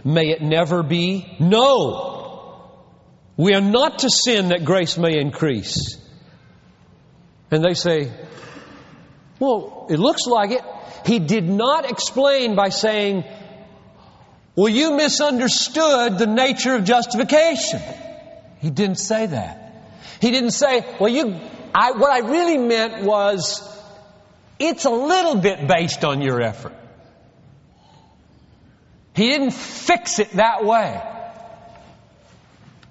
May 0.05 0.31
it 0.31 0.41
never 0.41 0.83
be, 0.83 1.37
no. 1.41 2.11
We 3.37 3.55
are 3.55 3.61
not 3.61 4.01
to 4.01 4.11
sin 4.11 4.49
that 4.49 4.65
grace 4.65 4.97
may 4.97 5.19
increase. 5.19 5.99
And 7.51 7.65
they 7.65 7.75
say, 7.75 8.13
Well, 9.39 9.87
it 9.91 9.99
looks 9.99 10.27
like 10.27 10.53
it. 10.53 10.63
He 11.05 11.19
did 11.19 11.49
not 11.49 11.91
explain 11.91 12.55
by 12.55 12.69
saying, 12.69 13.25
Well, 14.55 14.69
you 14.69 14.97
misunderstood 14.97 16.19
the 16.19 16.27
nature 16.27 16.77
of 16.77 16.85
justification. 16.85 17.81
He 18.61 18.71
didn't 18.71 18.99
say 18.99 19.27
that. 19.27 19.57
He 20.21 20.31
didn't 20.31 20.53
say, 20.53 20.85
Well, 21.01 21.11
you 21.11 21.41
I, 21.75 21.93
what 21.93 22.11
I 22.11 22.29
really 22.29 22.59
meant 22.59 23.05
was, 23.05 23.67
it's 24.59 24.85
a 24.85 24.91
little 24.91 25.37
bit 25.37 25.67
based 25.67 26.05
on 26.05 26.21
your 26.21 26.41
effort. 26.41 26.75
He 29.15 29.29
didn't 29.29 29.53
fix 29.53 30.19
it 30.19 30.33
that 30.33 30.65
way. 30.65 31.01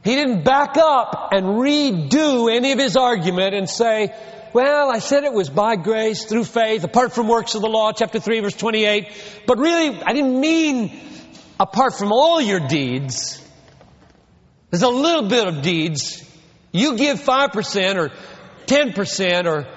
He 0.04 0.15
didn't 0.15 0.44
back 0.44 0.78
up 0.78 1.30
and 1.32 1.46
redo 1.46 2.54
any 2.54 2.72
of 2.72 2.80
his 2.80 2.96
argument 2.96 3.54
and 3.54 3.70
say, 3.70 4.13
well, 4.54 4.89
I 4.89 5.00
said 5.00 5.24
it 5.24 5.34
was 5.34 5.50
by 5.50 5.76
grace, 5.76 6.26
through 6.26 6.46
faith, 6.46 6.84
apart 6.84 7.13
from 7.13 7.28
works 7.28 7.54
of 7.56 7.62
the 7.62 7.68
law, 7.68 7.92
chapter 7.92 8.20
3, 8.20 8.39
verse 8.39 8.56
28. 8.56 9.08
But 9.46 9.60
really, 9.60 10.02
I 10.02 10.13
didn't 10.13 10.39
mean 10.39 11.00
apart 11.60 11.98
from 11.98 12.12
all 12.12 12.42
your 12.42 12.60
deeds. 12.60 13.46
There's 14.72 14.84
a 14.84 14.89
little 14.89 15.28
bit 15.28 15.48
of 15.48 15.62
deeds. 15.62 16.24
You 16.72 16.96
give 16.96 17.20
5% 17.20 17.96
or 17.98 18.12
10% 18.69 19.45
or 19.45 19.67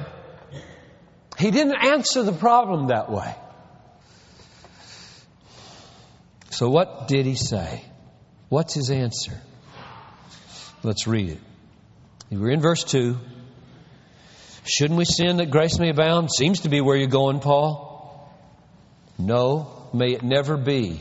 he 1.38 1.50
didn't 1.50 1.76
answer 1.82 2.22
the 2.22 2.32
problem 2.32 2.88
that 2.88 3.10
way. 3.10 3.34
So 6.50 6.68
what 6.68 7.08
did 7.08 7.24
he 7.24 7.34
say? 7.34 7.82
What's 8.50 8.74
his 8.74 8.90
answer? 8.90 9.32
Let's 10.82 11.06
read 11.06 11.30
it. 11.30 11.40
We're 12.30 12.50
in 12.50 12.60
verse 12.60 12.84
2. 12.84 13.16
Shouldn't 14.64 14.98
we 14.98 15.06
sin 15.06 15.38
that 15.38 15.50
grace 15.50 15.78
may 15.78 15.88
abound? 15.88 16.30
Seems 16.30 16.60
to 16.60 16.68
be 16.68 16.80
where 16.80 16.96
you're 16.96 17.08
going, 17.08 17.40
Paul. 17.40 18.30
No, 19.18 19.88
may 19.94 20.12
it 20.12 20.22
never 20.22 20.56
be. 20.56 21.00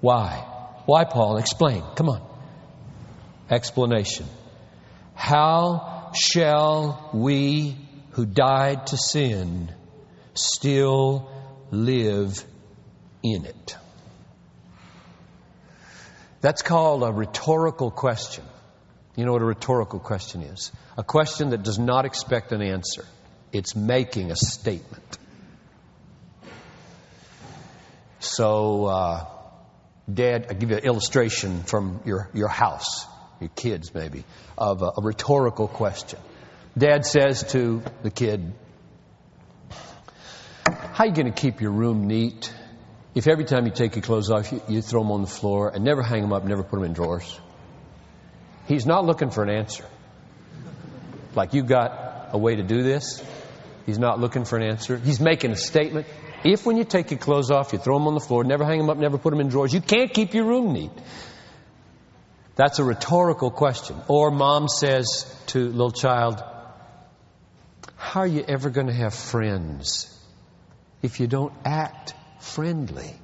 Why? 0.00 0.44
Why, 0.86 1.04
Paul? 1.04 1.38
Explain. 1.38 1.82
Come 1.96 2.08
on. 2.08 2.22
Explanation. 3.50 4.26
How 5.14 5.97
shall 6.16 7.10
we 7.12 7.76
who 8.12 8.26
died 8.26 8.86
to 8.88 8.96
sin 8.96 9.72
still 10.34 11.30
live 11.70 12.44
in 13.22 13.44
it? 13.44 13.76
That's 16.40 16.62
called 16.62 17.02
a 17.02 17.12
rhetorical 17.12 17.90
question. 17.90 18.44
You 19.16 19.24
know 19.24 19.32
what 19.32 19.42
a 19.42 19.46
rhetorical 19.46 19.98
question 19.98 20.42
is? 20.42 20.70
A 20.96 21.02
question 21.02 21.50
that 21.50 21.64
does 21.64 21.78
not 21.78 22.04
expect 22.04 22.52
an 22.52 22.62
answer. 22.62 23.04
It's 23.52 23.74
making 23.74 24.30
a 24.30 24.36
statement. 24.36 25.18
So, 28.20 28.84
uh, 28.86 29.24
Dad, 30.12 30.46
I'll 30.48 30.56
give 30.56 30.70
you 30.70 30.76
an 30.76 30.84
illustration 30.84 31.64
from 31.64 32.00
your, 32.04 32.30
your 32.34 32.48
house 32.48 33.06
your 33.40 33.50
kids 33.54 33.94
maybe, 33.94 34.24
of 34.56 34.82
a, 34.82 34.92
a 34.96 35.02
rhetorical 35.02 35.68
question. 35.68 36.18
Dad 36.76 37.04
says 37.04 37.44
to 37.52 37.82
the 38.02 38.10
kid, 38.10 38.52
How 39.68 41.04
are 41.04 41.06
you 41.06 41.12
going 41.12 41.32
to 41.32 41.40
keep 41.40 41.60
your 41.60 41.72
room 41.72 42.06
neat 42.06 42.52
if 43.14 43.26
every 43.26 43.44
time 43.44 43.66
you 43.66 43.72
take 43.72 43.96
your 43.96 44.02
clothes 44.02 44.30
off, 44.30 44.52
you, 44.52 44.62
you 44.68 44.82
throw 44.82 45.02
them 45.02 45.10
on 45.10 45.22
the 45.22 45.28
floor 45.28 45.70
and 45.74 45.84
never 45.84 46.02
hang 46.02 46.22
them 46.22 46.32
up, 46.32 46.44
never 46.44 46.62
put 46.62 46.76
them 46.76 46.84
in 46.84 46.92
drawers? 46.92 47.38
He's 48.66 48.86
not 48.86 49.04
looking 49.04 49.30
for 49.30 49.42
an 49.42 49.50
answer. 49.50 49.84
Like, 51.34 51.54
you 51.54 51.62
got 51.62 52.28
a 52.32 52.38
way 52.38 52.56
to 52.56 52.62
do 52.62 52.82
this? 52.82 53.24
He's 53.86 53.98
not 53.98 54.20
looking 54.20 54.44
for 54.44 54.56
an 54.56 54.64
answer. 54.64 54.98
He's 54.98 55.20
making 55.20 55.50
a 55.50 55.56
statement. 55.56 56.06
If 56.44 56.66
when 56.66 56.76
you 56.76 56.84
take 56.84 57.10
your 57.10 57.18
clothes 57.18 57.50
off, 57.50 57.72
you 57.72 57.78
throw 57.78 57.98
them 57.98 58.06
on 58.06 58.14
the 58.14 58.20
floor, 58.20 58.44
never 58.44 58.64
hang 58.64 58.78
them 58.78 58.90
up, 58.90 58.98
never 58.98 59.18
put 59.18 59.30
them 59.30 59.40
in 59.40 59.48
drawers, 59.48 59.72
you 59.72 59.80
can't 59.80 60.12
keep 60.12 60.34
your 60.34 60.44
room 60.44 60.72
neat. 60.72 60.90
That's 62.58 62.80
a 62.80 62.84
rhetorical 62.84 63.52
question. 63.52 63.96
Or 64.08 64.32
mom 64.32 64.66
says 64.66 65.32
to 65.46 65.60
little 65.60 65.92
child, 65.92 66.42
How 67.94 68.22
are 68.22 68.26
you 68.26 68.44
ever 68.46 68.68
going 68.68 68.88
to 68.88 68.92
have 68.92 69.14
friends 69.14 70.12
if 71.00 71.20
you 71.20 71.28
don't 71.28 71.52
act 71.64 72.14
friendly? 72.40 73.14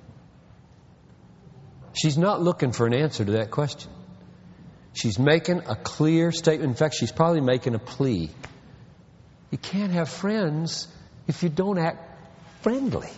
She's 1.94 2.16
not 2.16 2.42
looking 2.42 2.70
for 2.70 2.86
an 2.86 2.94
answer 2.94 3.24
to 3.24 3.32
that 3.32 3.50
question. 3.50 3.90
She's 4.92 5.18
making 5.18 5.62
a 5.66 5.74
clear 5.74 6.30
statement. 6.30 6.70
In 6.70 6.76
fact, 6.76 6.94
she's 6.94 7.10
probably 7.10 7.40
making 7.40 7.74
a 7.74 7.80
plea. 7.80 8.30
You 9.50 9.58
can't 9.58 9.90
have 9.90 10.08
friends 10.08 10.86
if 11.26 11.42
you 11.42 11.48
don't 11.48 11.78
act 11.78 11.98
friendly. 12.62 13.10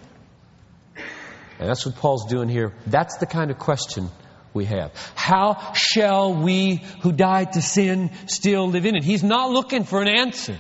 And 1.59 1.68
that's 1.68 1.85
what 1.85 1.96
Paul's 1.96 2.24
doing 2.24 2.48
here. 2.48 2.72
That's 2.87 3.18
the 3.18 3.26
kind 3.26 3.50
of 3.50 3.59
question 3.59 4.09
we 4.57 4.64
have. 4.64 4.92
How 5.14 5.73
shall 5.75 6.35
we 6.35 6.83
who 7.03 7.12
died 7.12 7.53
to 7.53 7.62
sin 7.62 8.11
still 8.27 8.69
live 8.69 8.87
in 8.87 8.97
it? 8.97 9.05
He's 9.05 9.23
not 9.23 9.51
looking 9.51 9.85
for 9.85 10.03
an 10.03 10.09
answer. 10.09 10.59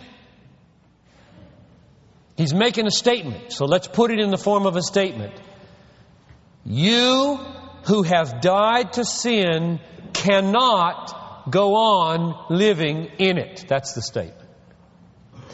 He's 2.36 2.54
making 2.54 2.86
a 2.86 2.90
statement. 2.90 3.52
So 3.52 3.64
let's 3.64 3.88
put 3.88 4.12
it 4.12 4.20
in 4.20 4.30
the 4.30 4.38
form 4.38 4.66
of 4.66 4.76
a 4.76 4.82
statement. 4.82 5.32
You 6.64 7.40
who 7.86 8.02
have 8.02 8.40
died 8.40 8.92
to 8.94 9.04
sin 9.04 9.80
cannot 10.12 11.50
go 11.50 11.76
on 11.76 12.46
living 12.50 13.10
in 13.18 13.38
it. 13.38 13.64
That's 13.68 13.94
the 13.94 14.02
statement. 14.02 14.48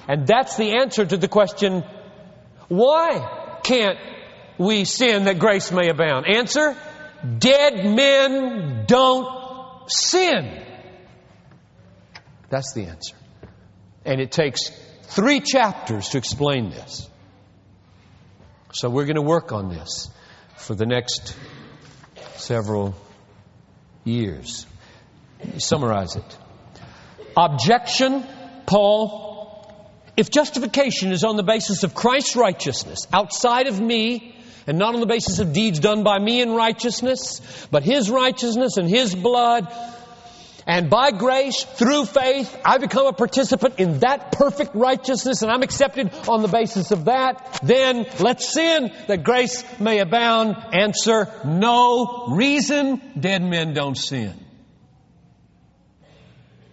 And 0.09 0.27
that's 0.27 0.57
the 0.57 0.79
answer 0.79 1.07
to 1.07 1.17
the 1.17 1.29
question, 1.29 1.85
why 2.69 3.59
can't 3.63 3.99
we 4.59 4.85
sin 4.85 5.25
that 5.25 5.39
grace 5.39 5.71
may 5.71 5.89
abound? 5.89 6.27
Answer, 6.27 6.77
Dead 7.39 7.85
men 7.85 8.85
don't 8.87 9.91
sin? 9.91 10.65
That's 12.49 12.73
the 12.75 12.85
answer. 12.87 13.17
And 14.05 14.21
it 14.21 14.33
takes 14.33 14.71
three 15.05 15.41
chapters 15.41 16.11
to 16.11 16.19
explain 16.19 16.71
this. 16.71 17.09
So 18.73 18.91
we're 18.91 19.05
going 19.05 19.17
to 19.17 19.23
work 19.23 19.53
on 19.53 19.69
this 19.69 20.11
for 20.57 20.75
the 20.75 20.87
next 20.87 21.37
several 22.37 22.95
years. 24.05 24.67
Summarize 25.59 26.17
it. 26.17 26.39
Objection, 27.37 28.25
Paul. 28.67 29.51
If 30.17 30.31
justification 30.31 31.13
is 31.13 31.25
on 31.25 31.37
the 31.37 31.43
basis 31.43 31.85
of 31.85 31.95
Christ's 31.95 32.37
righteousness, 32.37 33.07
outside 33.13 33.67
of 33.67 33.81
me, 33.81 34.35
and 34.67 34.79
not 34.79 34.95
on 34.95 35.01
the 35.01 35.07
basis 35.07 35.39
of 35.39 35.53
deeds 35.53 35.81
done 35.81 36.03
by 36.03 36.19
me 36.19 36.41
in 36.41 36.53
righteousness, 36.53 37.41
but 37.71 37.83
His 37.83 38.11
righteousness 38.11 38.77
and 38.77 38.89
His 38.89 39.15
blood, 39.15 39.73
and 40.67 40.89
by 40.89 41.11
grace, 41.11 41.65
through 41.65 42.05
faith, 42.05 42.57
I 42.65 42.79
become 42.79 43.07
a 43.07 43.13
participant 43.13 43.81
in 43.81 43.99
that 44.01 44.33
perfect 44.33 44.75
righteousness 44.75 45.43
and 45.43 45.51
I'm 45.51 45.63
accepted 45.63 46.13
on 46.29 46.43
the 46.43 46.49
basis 46.49 46.93
of 46.93 47.07
that, 47.07 47.61
then 47.63 48.07
let's 48.21 48.49
sin 48.49 48.93
that 49.09 49.25
grace 49.25 49.65
may 49.81 49.99
abound. 49.99 50.57
Answer, 50.73 51.29
no. 51.45 52.29
Reason, 52.31 53.01
dead 53.19 53.43
men 53.43 53.75
don't 53.75 53.97
sin. 53.97 54.35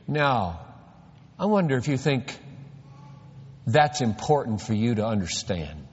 Now, 0.07 0.61
I 1.39 1.45
wonder 1.45 1.77
if 1.77 1.87
you 1.87 1.97
think 1.97 2.35
that's 3.65 4.01
important 4.01 4.61
for 4.61 4.73
you 4.73 4.95
to 4.95 5.05
understand. 5.05 5.88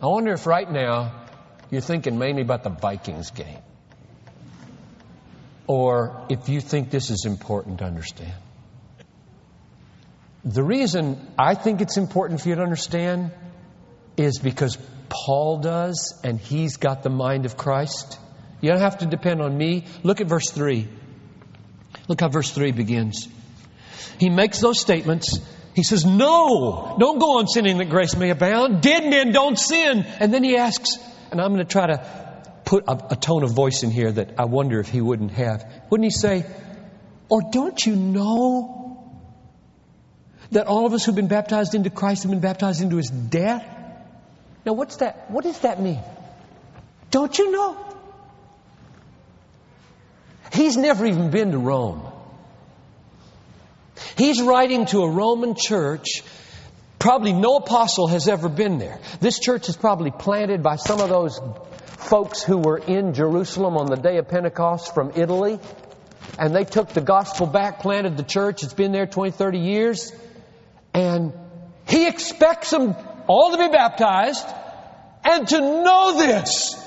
I 0.00 0.06
wonder 0.06 0.32
if 0.32 0.46
right 0.46 0.70
now 0.70 1.24
you're 1.70 1.80
thinking 1.80 2.18
mainly 2.18 2.42
about 2.42 2.62
the 2.62 2.70
Vikings 2.70 3.30
game. 3.30 3.58
Or 5.66 6.26
if 6.28 6.48
you 6.48 6.60
think 6.60 6.90
this 6.90 7.10
is 7.10 7.24
important 7.24 7.78
to 7.78 7.84
understand. 7.84 8.34
The 10.44 10.62
reason 10.62 11.26
I 11.38 11.54
think 11.54 11.80
it's 11.80 11.96
important 11.96 12.42
for 12.42 12.50
you 12.50 12.56
to 12.56 12.62
understand 12.62 13.32
is 14.16 14.38
because 14.38 14.76
Paul 15.08 15.58
does, 15.58 16.20
and 16.22 16.38
he's 16.38 16.76
got 16.76 17.02
the 17.02 17.10
mind 17.10 17.46
of 17.46 17.56
Christ. 17.56 18.18
You 18.60 18.70
don't 18.70 18.80
have 18.80 18.98
to 18.98 19.06
depend 19.06 19.40
on 19.40 19.56
me. 19.56 19.86
Look 20.02 20.20
at 20.20 20.26
verse 20.26 20.50
3. 20.50 20.86
Look 22.08 22.20
how 22.20 22.28
verse 22.28 22.50
3 22.50 22.72
begins. 22.72 23.28
He 24.18 24.28
makes 24.28 24.60
those 24.60 24.80
statements. 24.80 25.38
He 25.74 25.82
says, 25.82 26.04
No, 26.04 26.96
don't 26.98 27.18
go 27.18 27.38
on 27.38 27.48
sinning 27.48 27.78
that 27.78 27.90
grace 27.90 28.16
may 28.16 28.30
abound. 28.30 28.80
Dead 28.80 29.08
men 29.10 29.32
don't 29.32 29.58
sin. 29.58 30.06
And 30.20 30.32
then 30.32 30.44
he 30.44 30.56
asks, 30.56 30.98
and 31.30 31.40
I'm 31.40 31.52
going 31.52 31.66
to 31.66 31.70
try 31.70 31.88
to 31.88 32.32
put 32.64 32.84
a, 32.86 33.12
a 33.12 33.16
tone 33.16 33.42
of 33.42 33.50
voice 33.50 33.82
in 33.82 33.90
here 33.90 34.12
that 34.12 34.34
I 34.38 34.44
wonder 34.44 34.78
if 34.78 34.88
he 34.88 35.00
wouldn't 35.00 35.32
have. 35.32 35.64
Wouldn't 35.90 36.04
he 36.04 36.10
say, 36.10 36.46
Or 37.28 37.42
don't 37.50 37.84
you 37.84 37.96
know 37.96 39.12
that 40.52 40.68
all 40.68 40.86
of 40.86 40.92
us 40.92 41.04
who've 41.04 41.14
been 41.14 41.26
baptized 41.26 41.74
into 41.74 41.90
Christ 41.90 42.22
have 42.22 42.30
been 42.30 42.40
baptized 42.40 42.80
into 42.80 42.96
his 42.96 43.10
death? 43.10 43.66
Now, 44.64 44.74
what's 44.74 44.96
that? 44.96 45.30
What 45.30 45.42
does 45.42 45.58
that 45.60 45.80
mean? 45.82 46.00
Don't 47.10 47.36
you 47.36 47.50
know? 47.50 47.76
He's 50.52 50.76
never 50.76 51.04
even 51.04 51.30
been 51.30 51.50
to 51.50 51.58
Rome. 51.58 52.13
He's 54.16 54.42
writing 54.42 54.86
to 54.86 55.02
a 55.02 55.10
Roman 55.10 55.54
church. 55.54 56.22
Probably 56.98 57.32
no 57.32 57.56
apostle 57.56 58.08
has 58.08 58.28
ever 58.28 58.48
been 58.48 58.78
there. 58.78 58.98
This 59.20 59.38
church 59.38 59.68
is 59.68 59.76
probably 59.76 60.10
planted 60.10 60.62
by 60.62 60.76
some 60.76 61.00
of 61.00 61.08
those 61.08 61.40
folks 61.98 62.42
who 62.42 62.58
were 62.58 62.78
in 62.78 63.14
Jerusalem 63.14 63.76
on 63.76 63.86
the 63.86 63.96
day 63.96 64.18
of 64.18 64.28
Pentecost 64.28 64.94
from 64.94 65.12
Italy. 65.14 65.58
And 66.38 66.54
they 66.54 66.64
took 66.64 66.88
the 66.88 67.00
gospel 67.00 67.46
back, 67.46 67.80
planted 67.80 68.16
the 68.16 68.22
church. 68.22 68.62
It's 68.62 68.74
been 68.74 68.92
there 68.92 69.06
20, 69.06 69.32
30 69.32 69.58
years. 69.58 70.12
And 70.92 71.32
he 71.86 72.06
expects 72.06 72.70
them 72.70 72.94
all 73.26 73.52
to 73.52 73.58
be 73.58 73.68
baptized 73.68 74.46
and 75.24 75.48
to 75.48 75.60
know 75.60 76.16
this. 76.18 76.80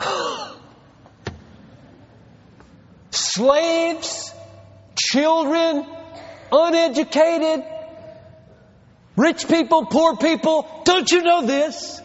Slaves, 3.10 4.33
children, 5.14 5.86
uneducated, 6.50 7.64
rich 9.16 9.46
people, 9.46 9.86
poor 9.86 10.16
people, 10.16 10.68
don't 10.84 11.08
you 11.08 11.22
know 11.22 11.46
this? 11.46 12.02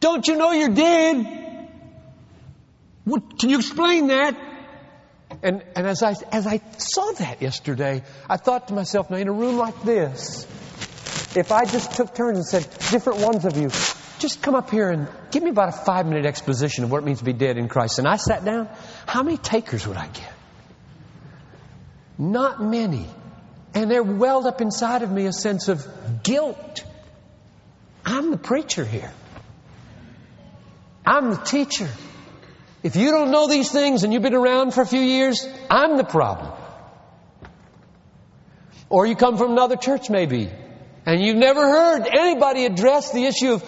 Don't 0.00 0.28
you 0.28 0.36
know 0.36 0.52
you're 0.52 0.68
dead? 0.68 1.70
What, 3.04 3.38
can 3.38 3.48
you 3.48 3.56
explain 3.56 4.08
that? 4.08 4.36
And, 5.42 5.64
and 5.74 5.86
as, 5.86 6.02
I, 6.02 6.14
as 6.30 6.46
I 6.46 6.60
saw 6.76 7.10
that 7.12 7.40
yesterday, 7.40 8.02
I 8.28 8.36
thought 8.36 8.68
to 8.68 8.74
myself, 8.74 9.08
now 9.08 9.16
in 9.16 9.28
a 9.28 9.32
room 9.32 9.56
like 9.56 9.82
this, 9.82 10.46
if 11.34 11.52
I 11.52 11.64
just 11.64 11.92
took 11.92 12.14
turns 12.14 12.36
and 12.36 12.46
said, 12.46 12.90
different 12.90 13.20
ones 13.20 13.46
of 13.46 13.56
you, 13.56 13.70
just 14.18 14.42
come 14.42 14.54
up 14.54 14.70
here 14.70 14.90
and 14.90 15.08
give 15.30 15.42
me 15.42 15.50
about 15.50 15.70
a 15.70 15.84
five 15.84 16.04
minute 16.04 16.26
exposition 16.26 16.84
of 16.84 16.90
what 16.90 17.02
it 17.02 17.06
means 17.06 17.20
to 17.20 17.24
be 17.24 17.32
dead 17.32 17.56
in 17.56 17.68
Christ. 17.68 17.98
And 17.98 18.06
I 18.06 18.16
sat 18.16 18.44
down, 18.44 18.68
how 19.06 19.22
many 19.22 19.38
takers 19.38 19.86
would 19.86 19.96
I 19.96 20.06
get? 20.08 20.33
Not 22.18 22.62
many. 22.62 23.06
And 23.74 23.90
there 23.90 24.02
welled 24.02 24.46
up 24.46 24.60
inside 24.60 25.02
of 25.02 25.10
me 25.10 25.26
a 25.26 25.32
sense 25.32 25.68
of 25.68 25.86
guilt. 26.22 26.84
I'm 28.04 28.30
the 28.30 28.36
preacher 28.36 28.84
here. 28.84 29.12
I'm 31.04 31.30
the 31.30 31.36
teacher. 31.36 31.88
If 32.82 32.96
you 32.96 33.10
don't 33.10 33.30
know 33.30 33.48
these 33.48 33.70
things 33.70 34.04
and 34.04 34.12
you've 34.12 34.22
been 34.22 34.34
around 34.34 34.74
for 34.74 34.82
a 34.82 34.86
few 34.86 35.00
years, 35.00 35.46
I'm 35.70 35.96
the 35.96 36.04
problem. 36.04 36.52
Or 38.88 39.06
you 39.06 39.16
come 39.16 39.36
from 39.36 39.52
another 39.52 39.76
church 39.76 40.10
maybe, 40.10 40.50
and 41.06 41.20
you've 41.20 41.36
never 41.36 41.60
heard 41.60 42.06
anybody 42.06 42.66
address 42.66 43.10
the 43.10 43.24
issue 43.24 43.54
of 43.54 43.64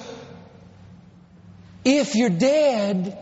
if 1.84 2.14
you're 2.14 2.30
dead, 2.30 3.16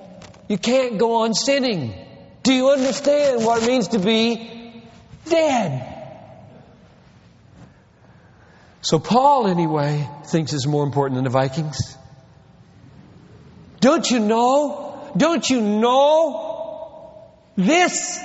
you 0.49 0.59
can't 0.59 0.99
go 0.99 1.23
on 1.23 1.35
sinning. 1.35 1.95
Do 2.43 2.53
you 2.53 2.71
understand 2.71 3.45
what 3.45 3.63
it 3.63 3.67
means 3.67 3.89
to 3.89 3.99
be 3.99 4.64
dead? 5.25 5.91
So 8.81 8.99
Paul, 8.99 9.47
anyway, 9.47 10.09
thinks 10.27 10.53
it's 10.53 10.67
more 10.67 10.85
important 10.85 11.17
than 11.17 11.25
the 11.25 11.31
Vikings. 11.31 11.97
Don't 13.81 14.11
you 14.11 14.21
know? 14.21 15.11
Don't 15.17 15.49
you 15.49 15.61
know 15.61 17.23
this? 17.57 18.23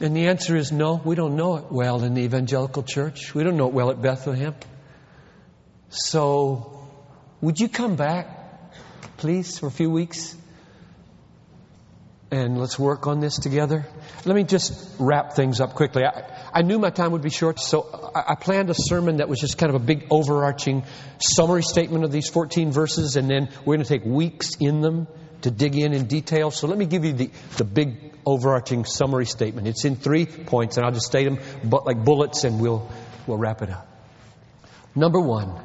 And 0.00 0.16
the 0.16 0.26
answer 0.28 0.56
is 0.56 0.72
no, 0.72 1.00
we 1.04 1.14
don't 1.14 1.36
know 1.36 1.56
it 1.56 1.70
well 1.70 2.02
in 2.02 2.14
the 2.14 2.22
evangelical 2.22 2.82
church. 2.82 3.34
We 3.34 3.44
don't 3.44 3.56
know 3.56 3.68
it 3.68 3.72
well 3.72 3.90
at 3.90 4.02
Bethlehem. 4.02 4.54
So, 5.90 6.88
would 7.40 7.60
you 7.60 7.68
come 7.68 7.96
back, 7.96 8.72
please, 9.18 9.58
for 9.58 9.66
a 9.66 9.70
few 9.70 9.90
weeks? 9.90 10.36
And 12.32 12.58
let's 12.58 12.78
work 12.78 13.06
on 13.06 13.20
this 13.20 13.38
together. 13.38 13.84
Let 14.24 14.34
me 14.34 14.44
just 14.44 14.72
wrap 14.98 15.34
things 15.34 15.60
up 15.60 15.74
quickly. 15.74 16.02
I, 16.06 16.50
I 16.50 16.62
knew 16.62 16.78
my 16.78 16.88
time 16.88 17.12
would 17.12 17.20
be 17.20 17.28
short, 17.28 17.60
so 17.60 18.10
I, 18.14 18.32
I 18.32 18.34
planned 18.36 18.70
a 18.70 18.74
sermon 18.74 19.18
that 19.18 19.28
was 19.28 19.38
just 19.38 19.58
kind 19.58 19.68
of 19.68 19.76
a 19.76 19.84
big 19.84 20.06
overarching 20.08 20.82
summary 21.18 21.62
statement 21.62 22.04
of 22.04 22.10
these 22.10 22.30
14 22.30 22.72
verses, 22.72 23.16
and 23.16 23.28
then 23.28 23.50
we're 23.66 23.76
going 23.76 23.84
to 23.84 23.98
take 23.98 24.06
weeks 24.06 24.52
in 24.60 24.80
them 24.80 25.08
to 25.42 25.50
dig 25.50 25.76
in 25.76 25.92
in 25.92 26.06
detail. 26.06 26.50
So 26.50 26.68
let 26.68 26.78
me 26.78 26.86
give 26.86 27.04
you 27.04 27.12
the, 27.12 27.30
the 27.58 27.64
big 27.64 28.14
overarching 28.24 28.86
summary 28.86 29.26
statement. 29.26 29.68
It's 29.68 29.84
in 29.84 29.96
three 29.96 30.24
points, 30.24 30.78
and 30.78 30.86
I'll 30.86 30.92
just 30.92 31.08
state 31.08 31.24
them 31.24 31.38
but 31.62 31.84
like 31.84 32.02
bullets, 32.02 32.44
and 32.44 32.62
we'll, 32.62 32.90
we'll 33.26 33.36
wrap 33.36 33.60
it 33.60 33.68
up. 33.68 33.86
Number 34.94 35.20
one, 35.20 35.60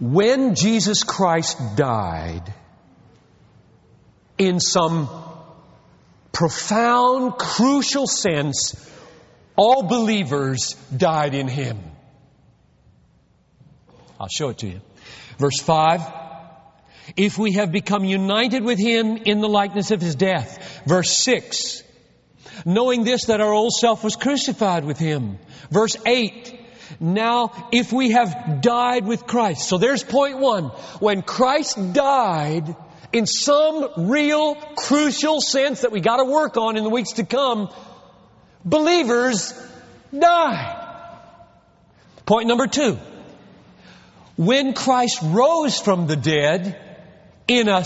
when 0.00 0.54
Jesus 0.54 1.02
Christ 1.02 1.58
died, 1.76 2.54
in 4.38 4.60
some 4.60 5.08
profound, 6.32 7.38
crucial 7.38 8.06
sense, 8.06 8.74
all 9.56 9.84
believers 9.84 10.74
died 10.94 11.34
in 11.34 11.48
him. 11.48 11.78
I'll 14.20 14.28
show 14.28 14.50
it 14.50 14.58
to 14.58 14.66
you. 14.66 14.80
Verse 15.38 15.60
5. 15.60 16.00
If 17.16 17.38
we 17.38 17.52
have 17.52 17.70
become 17.70 18.04
united 18.04 18.64
with 18.64 18.78
him 18.78 19.16
in 19.16 19.40
the 19.40 19.48
likeness 19.48 19.90
of 19.90 20.00
his 20.00 20.14
death. 20.14 20.82
Verse 20.86 21.10
6. 21.22 21.82
Knowing 22.64 23.04
this, 23.04 23.26
that 23.26 23.40
our 23.40 23.52
old 23.52 23.72
self 23.72 24.02
was 24.02 24.16
crucified 24.16 24.84
with 24.84 24.98
him. 24.98 25.38
Verse 25.70 25.96
8. 26.04 26.60
Now, 27.00 27.68
if 27.72 27.92
we 27.92 28.10
have 28.10 28.60
died 28.60 29.06
with 29.06 29.26
Christ. 29.26 29.68
So 29.68 29.78
there's 29.78 30.02
point 30.02 30.38
one. 30.38 30.64
When 31.00 31.22
Christ 31.22 31.92
died, 31.92 32.74
in 33.12 33.26
some 33.26 34.08
real 34.08 34.54
crucial 34.54 35.40
sense 35.40 35.82
that 35.82 35.92
we 35.92 36.00
got 36.00 36.18
to 36.18 36.24
work 36.24 36.56
on 36.56 36.76
in 36.76 36.84
the 36.84 36.90
weeks 36.90 37.12
to 37.12 37.24
come, 37.24 37.70
believers 38.64 39.52
die. 40.16 40.82
Point 42.24 42.48
number 42.48 42.66
two. 42.66 42.98
When 44.36 44.74
Christ 44.74 45.20
rose 45.22 45.80
from 45.80 46.06
the 46.06 46.16
dead, 46.16 46.78
in 47.48 47.68
a 47.68 47.84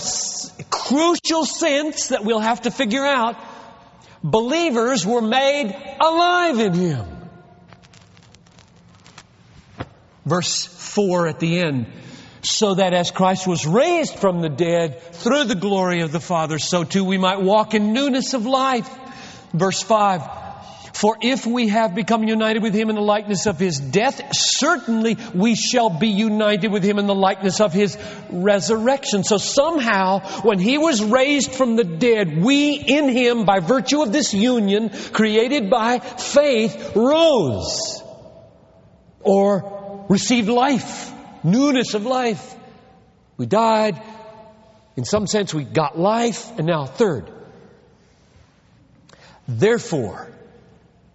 crucial 0.69 1.45
sense 1.45 2.07
that 2.07 2.25
we'll 2.25 2.39
have 2.39 2.63
to 2.63 2.71
figure 2.71 3.05
out, 3.05 3.37
believers 4.23 5.05
were 5.05 5.21
made 5.21 5.75
alive 5.99 6.59
in 6.59 6.73
Him. 6.73 7.05
Verse 10.25 10.65
4 10.65 11.27
at 11.27 11.39
the 11.39 11.59
end. 11.59 11.87
So 12.43 12.75
that 12.75 12.93
as 12.93 13.11
Christ 13.11 13.47
was 13.47 13.65
raised 13.65 14.15
from 14.15 14.41
the 14.41 14.49
dead 14.49 15.01
through 15.13 15.45
the 15.45 15.55
glory 15.55 16.01
of 16.01 16.11
the 16.11 16.19
Father, 16.19 16.57
so 16.57 16.83
too 16.83 17.03
we 17.03 17.17
might 17.17 17.41
walk 17.41 17.73
in 17.73 17.93
newness 17.93 18.33
of 18.33 18.45
life. 18.45 18.89
Verse 19.53 19.81
5. 19.81 20.21
For 20.93 21.17
if 21.21 21.45
we 21.47 21.69
have 21.69 21.95
become 21.95 22.23
united 22.23 22.61
with 22.61 22.73
him 22.73 22.89
in 22.89 22.95
the 22.95 23.01
likeness 23.01 23.47
of 23.47 23.57
his 23.57 23.79
death, 23.79 24.21
certainly 24.33 25.17
we 25.33 25.55
shall 25.55 25.89
be 25.89 26.09
united 26.09 26.71
with 26.71 26.83
him 26.83 26.99
in 26.99 27.07
the 27.07 27.15
likeness 27.15 27.59
of 27.59 27.73
his 27.73 27.97
resurrection. 28.29 29.23
So 29.23 29.37
somehow, 29.37 30.19
when 30.41 30.59
he 30.59 30.77
was 30.77 31.03
raised 31.03 31.53
from 31.53 31.75
the 31.75 31.83
dead, 31.83 32.43
we 32.43 32.73
in 32.75 33.09
him, 33.09 33.45
by 33.45 33.59
virtue 33.59 34.03
of 34.03 34.11
this 34.11 34.33
union 34.33 34.91
created 35.11 35.69
by 35.69 35.99
faith, 35.99 36.95
rose 36.95 38.03
or 39.21 40.05
received 40.09 40.49
life, 40.49 41.11
newness 41.43 41.93
of 41.93 42.05
life. 42.05 42.55
We 43.37 43.45
died. 43.45 44.01
In 44.95 45.05
some 45.05 45.27
sense, 45.27 45.53
we 45.53 45.63
got 45.63 45.97
life. 45.97 46.57
And 46.57 46.67
now, 46.67 46.85
third, 46.85 47.31
therefore, 49.47 50.29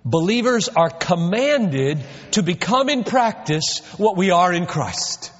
believers 0.05 0.69
are 0.69 0.91
commanded 0.91 2.03
to 2.33 2.43
become 2.43 2.89
in 2.89 3.05
practice 3.05 3.81
what 3.97 4.17
we 4.17 4.31
are 4.31 4.53
in 4.53 4.67
Christ. 4.67 5.33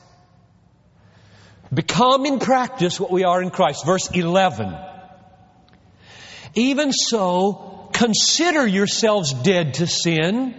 Become 1.73 2.27
in 2.27 2.39
practice 2.39 3.01
what 3.01 3.11
we 3.11 3.25
are 3.25 3.43
in 3.43 3.51
Christ. 3.51 3.85
Verse 3.85 4.11
11. 4.13 4.77
Even 6.55 6.93
so, 6.93 7.91
consider 7.93 8.67
yourselves 8.67 9.33
dead 9.33 9.75
to 9.75 9.87
sin, 9.87 10.55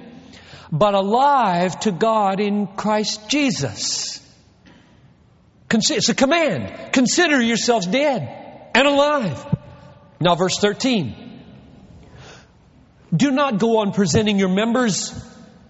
but 0.71 0.93
alive 0.93 1.79
to 1.81 1.91
God 1.91 2.39
in 2.39 2.67
Christ 2.67 3.29
Jesus. 3.29 4.19
It's 5.69 6.09
a 6.09 6.15
command. 6.15 6.93
Consider 6.93 7.41
yourselves 7.41 7.87
dead 7.87 8.69
and 8.73 8.87
alive. 8.87 9.55
Now, 10.19 10.35
verse 10.35 10.57
13. 10.57 11.23
Do 13.15 13.31
not 13.31 13.59
go 13.59 13.77
on 13.77 13.93
presenting 13.93 14.37
your 14.39 14.49
members, 14.49 15.13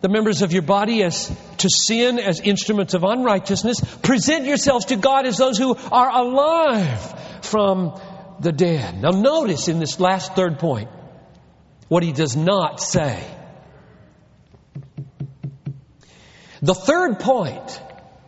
the 0.02 0.10
members 0.10 0.42
of 0.42 0.52
your 0.54 0.64
body, 0.64 1.04
as 1.04 1.36
to 1.58 1.70
sin 1.70 2.20
as 2.20 2.40
instruments 2.40 2.94
of 2.94 3.04
unrighteousness. 3.04 3.82
Present 4.02 4.46
yourselves 4.46 4.86
to 4.86 4.96
God 4.96 5.26
as 5.26 5.38
those 5.38 5.58
who 5.58 5.76
are 5.92 6.10
alive 6.10 7.46
from 7.46 8.00
the 8.40 8.52
dead. 8.52 9.02
Now, 9.02 9.10
notice 9.10 9.68
in 9.68 9.80
this 9.80 10.00
last 10.00 10.36
third 10.36 10.60
point 10.60 10.90
what 11.88 12.04
he 12.04 12.12
does 12.12 12.36
not 12.36 12.82
say. 12.82 13.24
The 16.68 16.76
third 16.76 17.22
point, 17.22 17.82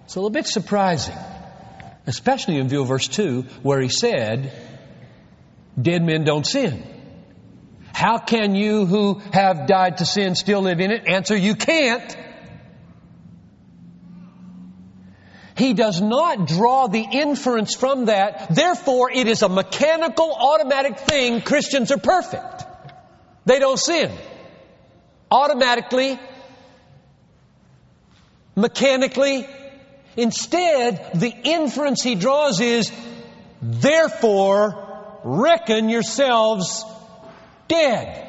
it's 0.05 0.15
a 0.15 0.19
little 0.19 0.29
bit 0.29 0.47
surprising, 0.47 1.17
especially 2.07 2.55
in 2.55 2.69
view 2.69 2.83
of 2.83 2.87
verse 2.87 3.09
2, 3.09 3.41
where 3.63 3.81
he 3.81 3.89
said, 3.89 4.53
Dead 5.79 6.01
men 6.01 6.23
don't 6.23 6.47
sin. 6.47 6.81
How 7.91 8.17
can 8.17 8.55
you 8.55 8.85
who 8.85 9.15
have 9.33 9.67
died 9.67 9.97
to 9.97 10.05
sin 10.05 10.35
still 10.35 10.61
live 10.61 10.79
in 10.79 10.89
it? 10.89 11.05
Answer, 11.05 11.35
you 11.35 11.53
can't. 11.53 12.15
He 15.57 15.73
does 15.73 15.99
not 15.99 16.47
draw 16.47 16.87
the 16.87 17.05
inference 17.11 17.75
from 17.75 18.05
that. 18.05 18.55
Therefore, 18.55 19.11
it 19.11 19.27
is 19.27 19.41
a 19.41 19.49
mechanical, 19.49 20.31
automatic 20.31 20.97
thing. 20.97 21.41
Christians 21.41 21.91
are 21.91 21.97
perfect. 21.97 22.63
They 23.43 23.59
don't 23.59 23.77
sin. 23.77 24.09
Automatically, 25.29 26.17
mechanically. 28.59 29.47
Instead, 30.17 31.11
the 31.15 31.33
inference 31.43 32.01
he 32.01 32.15
draws 32.15 32.59
is, 32.59 32.91
therefore, 33.61 35.19
reckon 35.23 35.89
yourselves 35.89 36.83
dead 37.67 38.25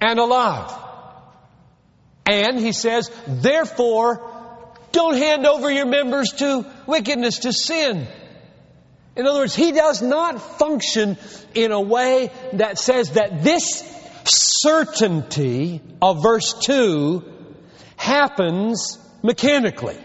and 0.00 0.18
alive. 0.18 0.72
And 2.26 2.58
he 2.58 2.72
says, 2.72 3.10
therefore, 3.26 4.26
don't 4.92 5.16
hand 5.16 5.46
over 5.46 5.70
your 5.70 5.86
members 5.86 6.32
to 6.38 6.66
wickedness, 6.86 7.40
to 7.40 7.52
sin. 7.52 8.06
In 9.16 9.26
other 9.26 9.40
words, 9.40 9.54
he 9.54 9.72
does 9.72 10.00
not 10.00 10.40
function 10.58 11.18
in 11.54 11.72
a 11.72 11.80
way 11.80 12.30
that 12.54 12.78
says 12.78 13.10
that 13.12 13.42
this 13.42 13.82
certainty 14.24 15.80
of 16.00 16.22
verse 16.22 16.54
2 16.54 17.24
happens 17.96 18.98
mechanically. 19.22 19.98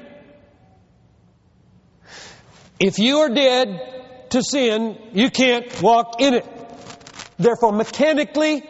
If 2.79 2.99
you 2.99 3.19
are 3.19 3.29
dead 3.29 4.29
to 4.31 4.43
sin, 4.43 4.97
you 5.13 5.29
can't 5.29 5.81
walk 5.81 6.19
in 6.19 6.33
it. 6.33 6.45
Therefore, 7.37 7.71
mechanically, 7.71 8.63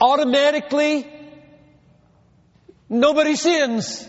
automatically, 0.00 1.06
nobody 2.88 3.36
sins. 3.36 4.06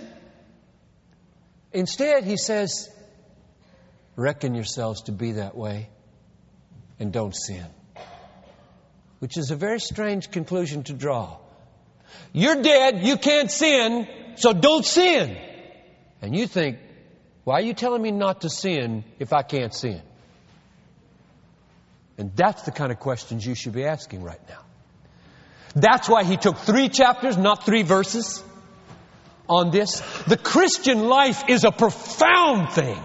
Instead, 1.72 2.24
he 2.24 2.38
says, 2.38 2.90
reckon 4.16 4.54
yourselves 4.54 5.04
to 5.04 5.12
be 5.12 5.34
that 5.34 5.56
way 5.56 5.90
and 7.00 7.12
don't 7.12 7.36
sin. 7.36 7.66
Which 9.20 9.38
is 9.38 9.52
a 9.52 9.56
very 9.56 9.80
strange 9.80 10.32
conclusion 10.32 10.84
to 10.84 10.94
draw. 10.94 11.38
You're 12.32 12.62
dead, 12.62 13.04
you 13.04 13.18
can't 13.18 13.50
sin, 13.50 14.08
so 14.36 14.54
don't 14.54 14.86
sin. 14.86 15.38
And 16.24 16.34
you 16.34 16.48
think, 16.48 16.80
why 17.44 17.56
are 17.56 17.62
you 17.62 17.74
telling 17.74 18.02
me 18.02 18.12
not 18.12 18.42
to 18.42 18.50
sin 18.50 19.04
if 19.20 19.34
I 19.34 19.42
can't 19.42 19.74
sin? 19.74 20.02
And 22.18 22.34
that's 22.34 22.62
the 22.62 22.72
kind 22.72 22.94
of 22.94 23.00
questions 23.00 23.46
you 23.46 23.56
should 23.56 23.74
be 23.74 23.84
asking 23.84 24.24
right 24.24 24.40
now. 24.48 24.62
That's 25.76 26.08
why 26.08 26.24
he 26.24 26.38
took 26.38 26.60
three 26.60 26.88
chapters, 26.88 27.36
not 27.36 27.66
three 27.66 27.82
verses 27.82 28.42
on 29.50 29.72
this. 29.72 30.00
The 30.26 30.38
Christian 30.38 31.10
life 31.10 31.50
is 31.50 31.66
a 31.66 31.72
profound 31.72 32.72
thing. 32.72 33.02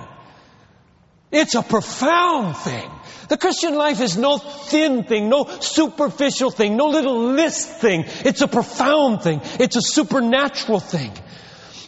It's 1.33 1.57
a 1.57 1.63
profound 1.63 2.57
thing. 2.57 2.89
The 3.29 3.37
Christian 3.37 3.75
life 3.75 4.01
is 4.01 4.17
no 4.17 4.39
thin 4.39 5.03
thing, 5.03 5.29
no 5.29 5.45
superficial 5.61 6.53
thing, 6.53 6.77
no 6.77 6.87
little 6.87 7.33
list 7.33 7.69
thing. 7.69 8.05
It's 8.25 8.43
a 8.43 8.49
profound 8.49 9.23
thing. 9.23 9.41
It's 9.59 9.75
a 9.75 9.83
supernatural 9.83 10.79
thing. 10.79 11.13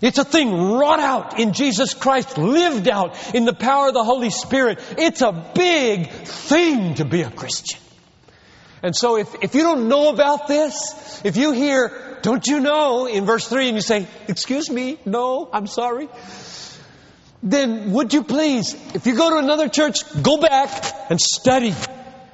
It's 0.01 0.19
a 0.19 0.25
thing 0.25 0.73
wrought 0.73 1.01
out 1.01 1.39
in 1.39 1.53
Jesus 1.53 1.93
Christ, 1.93 2.39
lived 2.39 2.89
out 2.89 3.35
in 3.35 3.45
the 3.45 3.53
power 3.53 3.89
of 3.89 3.95
the 3.95 4.05
Holy 4.05 4.31
Spirit. 4.31 4.79
It's 4.97 5.21
a 5.21 5.33
big 5.55 6.11
thing 6.11 6.95
to 6.95 7.05
be 7.05 7.23
a 7.23 7.31
Christian. 7.31 7.81
And 8.83 8.97
so 8.97 9.19
if, 9.19 9.35
if 9.43 9.55
you 9.55 9.63
don't 9.63 9.89
know 9.89 10.09
about 10.09 10.49
this, 10.49 11.21
if 11.23 11.37
you 11.37 11.53
hear, 11.53 12.19
don't 12.23 12.47
you 12.47 12.61
know, 12.61 13.07
in 13.07 13.27
verse 13.27 13.47
3 13.47 13.69
and 13.69 13.77
you 13.77 13.83
say, 13.83 14.07
excuse 14.27 14.71
me, 14.71 14.99
no, 15.05 15.51
I'm 15.53 15.67
sorry, 15.67 16.09
then 17.43 17.93
would 17.93 18.15
you 18.15 18.25
please, 18.25 18.75
if 18.95 19.07
you 19.07 19.17
go 19.17 19.31
to 19.31 19.37
another 19.37 19.69
church, 19.69 20.01
go 20.23 20.39
back 20.41 21.11
and 21.11 21.21
study. 21.21 21.75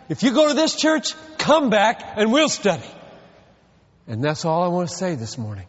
If 0.08 0.22
you 0.22 0.32
go 0.32 0.48
to 0.48 0.54
this 0.54 0.76
church, 0.76 1.14
come 1.36 1.68
back 1.68 2.14
and 2.16 2.32
we'll 2.32 2.48
study. 2.48 2.88
And 4.06 4.22
that's 4.22 4.44
all 4.44 4.62
I 4.62 4.68
want 4.68 4.88
to 4.88 4.94
say 4.94 5.16
this 5.16 5.36
morning. 5.36 5.66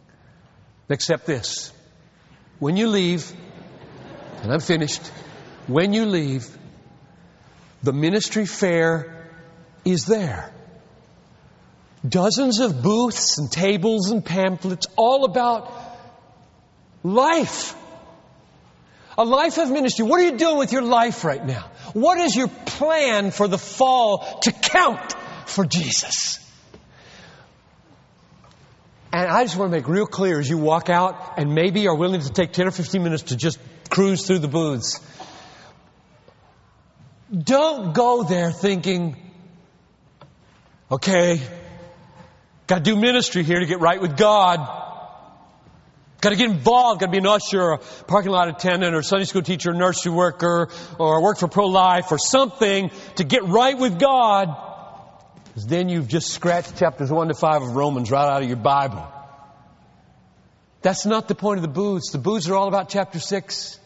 Except 0.88 1.26
this. 1.26 1.72
When 2.58 2.76
you 2.76 2.88
leave, 2.88 3.32
and 4.42 4.52
I'm 4.52 4.60
finished, 4.60 5.06
when 5.66 5.92
you 5.92 6.06
leave, 6.06 6.48
the 7.82 7.92
ministry 7.92 8.46
fair 8.46 9.26
is 9.84 10.06
there. 10.06 10.52
Dozens 12.08 12.60
of 12.60 12.82
booths 12.82 13.38
and 13.38 13.50
tables 13.50 14.10
and 14.10 14.24
pamphlets 14.24 14.86
all 14.96 15.24
about 15.24 15.72
life. 17.02 17.74
A 19.16 19.24
life 19.24 19.58
of 19.58 19.70
ministry. 19.70 20.04
What 20.04 20.20
are 20.20 20.24
you 20.24 20.36
doing 20.36 20.58
with 20.58 20.72
your 20.72 20.82
life 20.82 21.24
right 21.24 21.44
now? 21.44 21.70
What 21.92 22.18
is 22.18 22.36
your 22.36 22.48
plan 22.48 23.30
for 23.30 23.48
the 23.48 23.58
fall 23.58 24.40
to 24.42 24.52
count 24.52 25.12
for 25.46 25.64
Jesus? 25.64 26.38
And 29.12 29.26
I 29.26 29.44
just 29.44 29.56
want 29.56 29.70
to 29.72 29.76
make 29.76 29.88
real 29.88 30.06
clear 30.06 30.38
as 30.38 30.48
you 30.48 30.58
walk 30.58 30.90
out 30.90 31.38
and 31.38 31.54
maybe 31.54 31.86
are 31.88 31.94
willing 31.94 32.20
to 32.20 32.30
take 32.30 32.52
10 32.52 32.66
or 32.68 32.70
15 32.70 33.02
minutes 33.02 33.22
to 33.24 33.36
just 33.36 33.58
cruise 33.88 34.26
through 34.26 34.40
the 34.40 34.48
booths. 34.48 35.00
Don't 37.32 37.94
go 37.94 38.22
there 38.22 38.52
thinking, 38.52 39.16
okay, 40.90 41.40
got 42.66 42.76
to 42.76 42.82
do 42.82 42.96
ministry 42.96 43.44
here 43.44 43.60
to 43.60 43.66
get 43.66 43.80
right 43.80 44.00
with 44.00 44.16
God. 44.16 44.60
Got 46.20 46.30
to 46.30 46.36
get 46.36 46.50
involved. 46.50 47.00
Got 47.00 47.06
to 47.06 47.12
be 47.12 47.18
an 47.18 47.26
usher, 47.26 47.62
or 47.62 47.72
a 47.74 47.78
parking 47.78 48.32
lot 48.32 48.48
attendant, 48.48 48.94
or 48.94 49.02
Sunday 49.02 49.24
school 49.24 49.42
teacher, 49.42 49.72
nursery 49.72 50.12
worker, 50.12 50.68
or 50.98 51.22
work 51.22 51.38
for 51.38 51.48
pro-life, 51.48 52.10
or 52.10 52.18
something 52.18 52.90
to 53.16 53.24
get 53.24 53.44
right 53.44 53.78
with 53.78 53.98
God. 53.98 54.67
Because 55.58 55.70
then 55.70 55.88
you've 55.88 56.06
just 56.06 56.28
scratched 56.30 56.76
chapters 56.76 57.10
1 57.10 57.26
to 57.26 57.34
5 57.34 57.62
of 57.62 57.74
Romans 57.74 58.12
right 58.12 58.28
out 58.28 58.42
of 58.42 58.48
your 58.48 58.58
Bible. 58.58 59.04
That's 60.82 61.04
not 61.04 61.26
the 61.26 61.34
point 61.34 61.58
of 61.58 61.62
the 61.62 61.68
booths. 61.68 62.12
The 62.12 62.18
booths 62.18 62.48
are 62.48 62.54
all 62.54 62.68
about 62.68 62.90
chapter 62.90 63.18
6. 63.18 63.80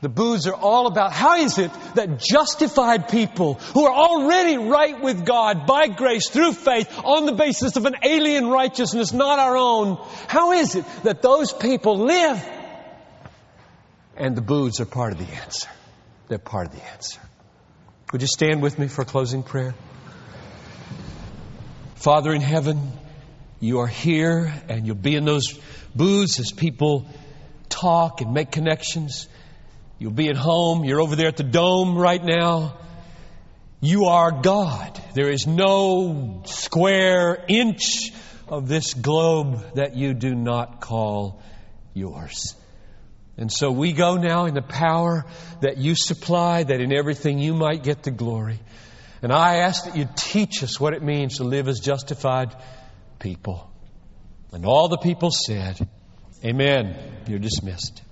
The 0.00 0.08
booths 0.08 0.48
are 0.48 0.56
all 0.56 0.88
about 0.88 1.12
how 1.12 1.36
is 1.36 1.58
it 1.58 1.70
that 1.94 2.18
justified 2.18 3.10
people 3.10 3.54
who 3.74 3.84
are 3.84 3.94
already 3.94 4.56
right 4.56 5.00
with 5.00 5.24
God 5.24 5.68
by 5.68 5.86
grace 5.86 6.30
through 6.30 6.54
faith 6.54 6.92
on 7.04 7.26
the 7.26 7.34
basis 7.34 7.76
of 7.76 7.86
an 7.86 7.94
alien 8.02 8.48
righteousness, 8.48 9.12
not 9.12 9.38
our 9.38 9.56
own, 9.56 10.04
how 10.26 10.50
is 10.50 10.74
it 10.74 10.84
that 11.04 11.22
those 11.22 11.52
people 11.52 11.96
live? 11.98 12.44
And 14.16 14.34
the 14.34 14.42
booths 14.42 14.80
are 14.80 14.84
part 14.84 15.12
of 15.12 15.18
the 15.18 15.32
answer. 15.32 15.68
They're 16.26 16.38
part 16.38 16.66
of 16.66 16.72
the 16.72 16.84
answer. 16.88 17.20
Would 18.12 18.22
you 18.22 18.28
stand 18.28 18.62
with 18.62 18.78
me 18.78 18.86
for 18.86 19.04
closing 19.04 19.42
prayer? 19.42 19.74
Father 21.96 22.32
in 22.32 22.40
heaven, 22.40 22.92
you 23.58 23.80
are 23.80 23.88
here 23.88 24.54
and 24.68 24.86
you'll 24.86 24.94
be 24.94 25.16
in 25.16 25.24
those 25.24 25.58
booths 25.92 26.38
as 26.38 26.52
people 26.52 27.08
talk 27.68 28.20
and 28.20 28.32
make 28.32 28.52
connections. 28.52 29.26
You'll 29.98 30.12
be 30.12 30.28
at 30.28 30.36
home. 30.36 30.84
You're 30.84 31.00
over 31.00 31.16
there 31.16 31.26
at 31.26 31.36
the 31.36 31.42
dome 31.42 31.98
right 31.98 32.22
now. 32.22 32.78
You 33.80 34.04
are 34.04 34.30
God. 34.30 35.02
There 35.14 35.28
is 35.28 35.48
no 35.48 36.42
square 36.46 37.44
inch 37.48 38.12
of 38.46 38.68
this 38.68 38.94
globe 38.94 39.74
that 39.74 39.96
you 39.96 40.14
do 40.14 40.32
not 40.32 40.80
call 40.80 41.42
yours. 41.92 42.54
And 43.38 43.52
so 43.52 43.70
we 43.70 43.92
go 43.92 44.16
now 44.16 44.46
in 44.46 44.54
the 44.54 44.62
power 44.62 45.26
that 45.60 45.76
you 45.76 45.94
supply, 45.94 46.62
that 46.62 46.80
in 46.80 46.92
everything 46.92 47.38
you 47.38 47.54
might 47.54 47.82
get 47.82 48.02
the 48.02 48.10
glory. 48.10 48.58
And 49.22 49.32
I 49.32 49.56
ask 49.56 49.84
that 49.84 49.96
you 49.96 50.08
teach 50.16 50.62
us 50.62 50.80
what 50.80 50.94
it 50.94 51.02
means 51.02 51.36
to 51.36 51.44
live 51.44 51.68
as 51.68 51.80
justified 51.80 52.54
people. 53.18 53.70
And 54.52 54.64
all 54.64 54.88
the 54.88 54.98
people 54.98 55.30
said, 55.30 55.86
Amen. 56.44 56.96
You're 57.26 57.38
dismissed. 57.38 58.02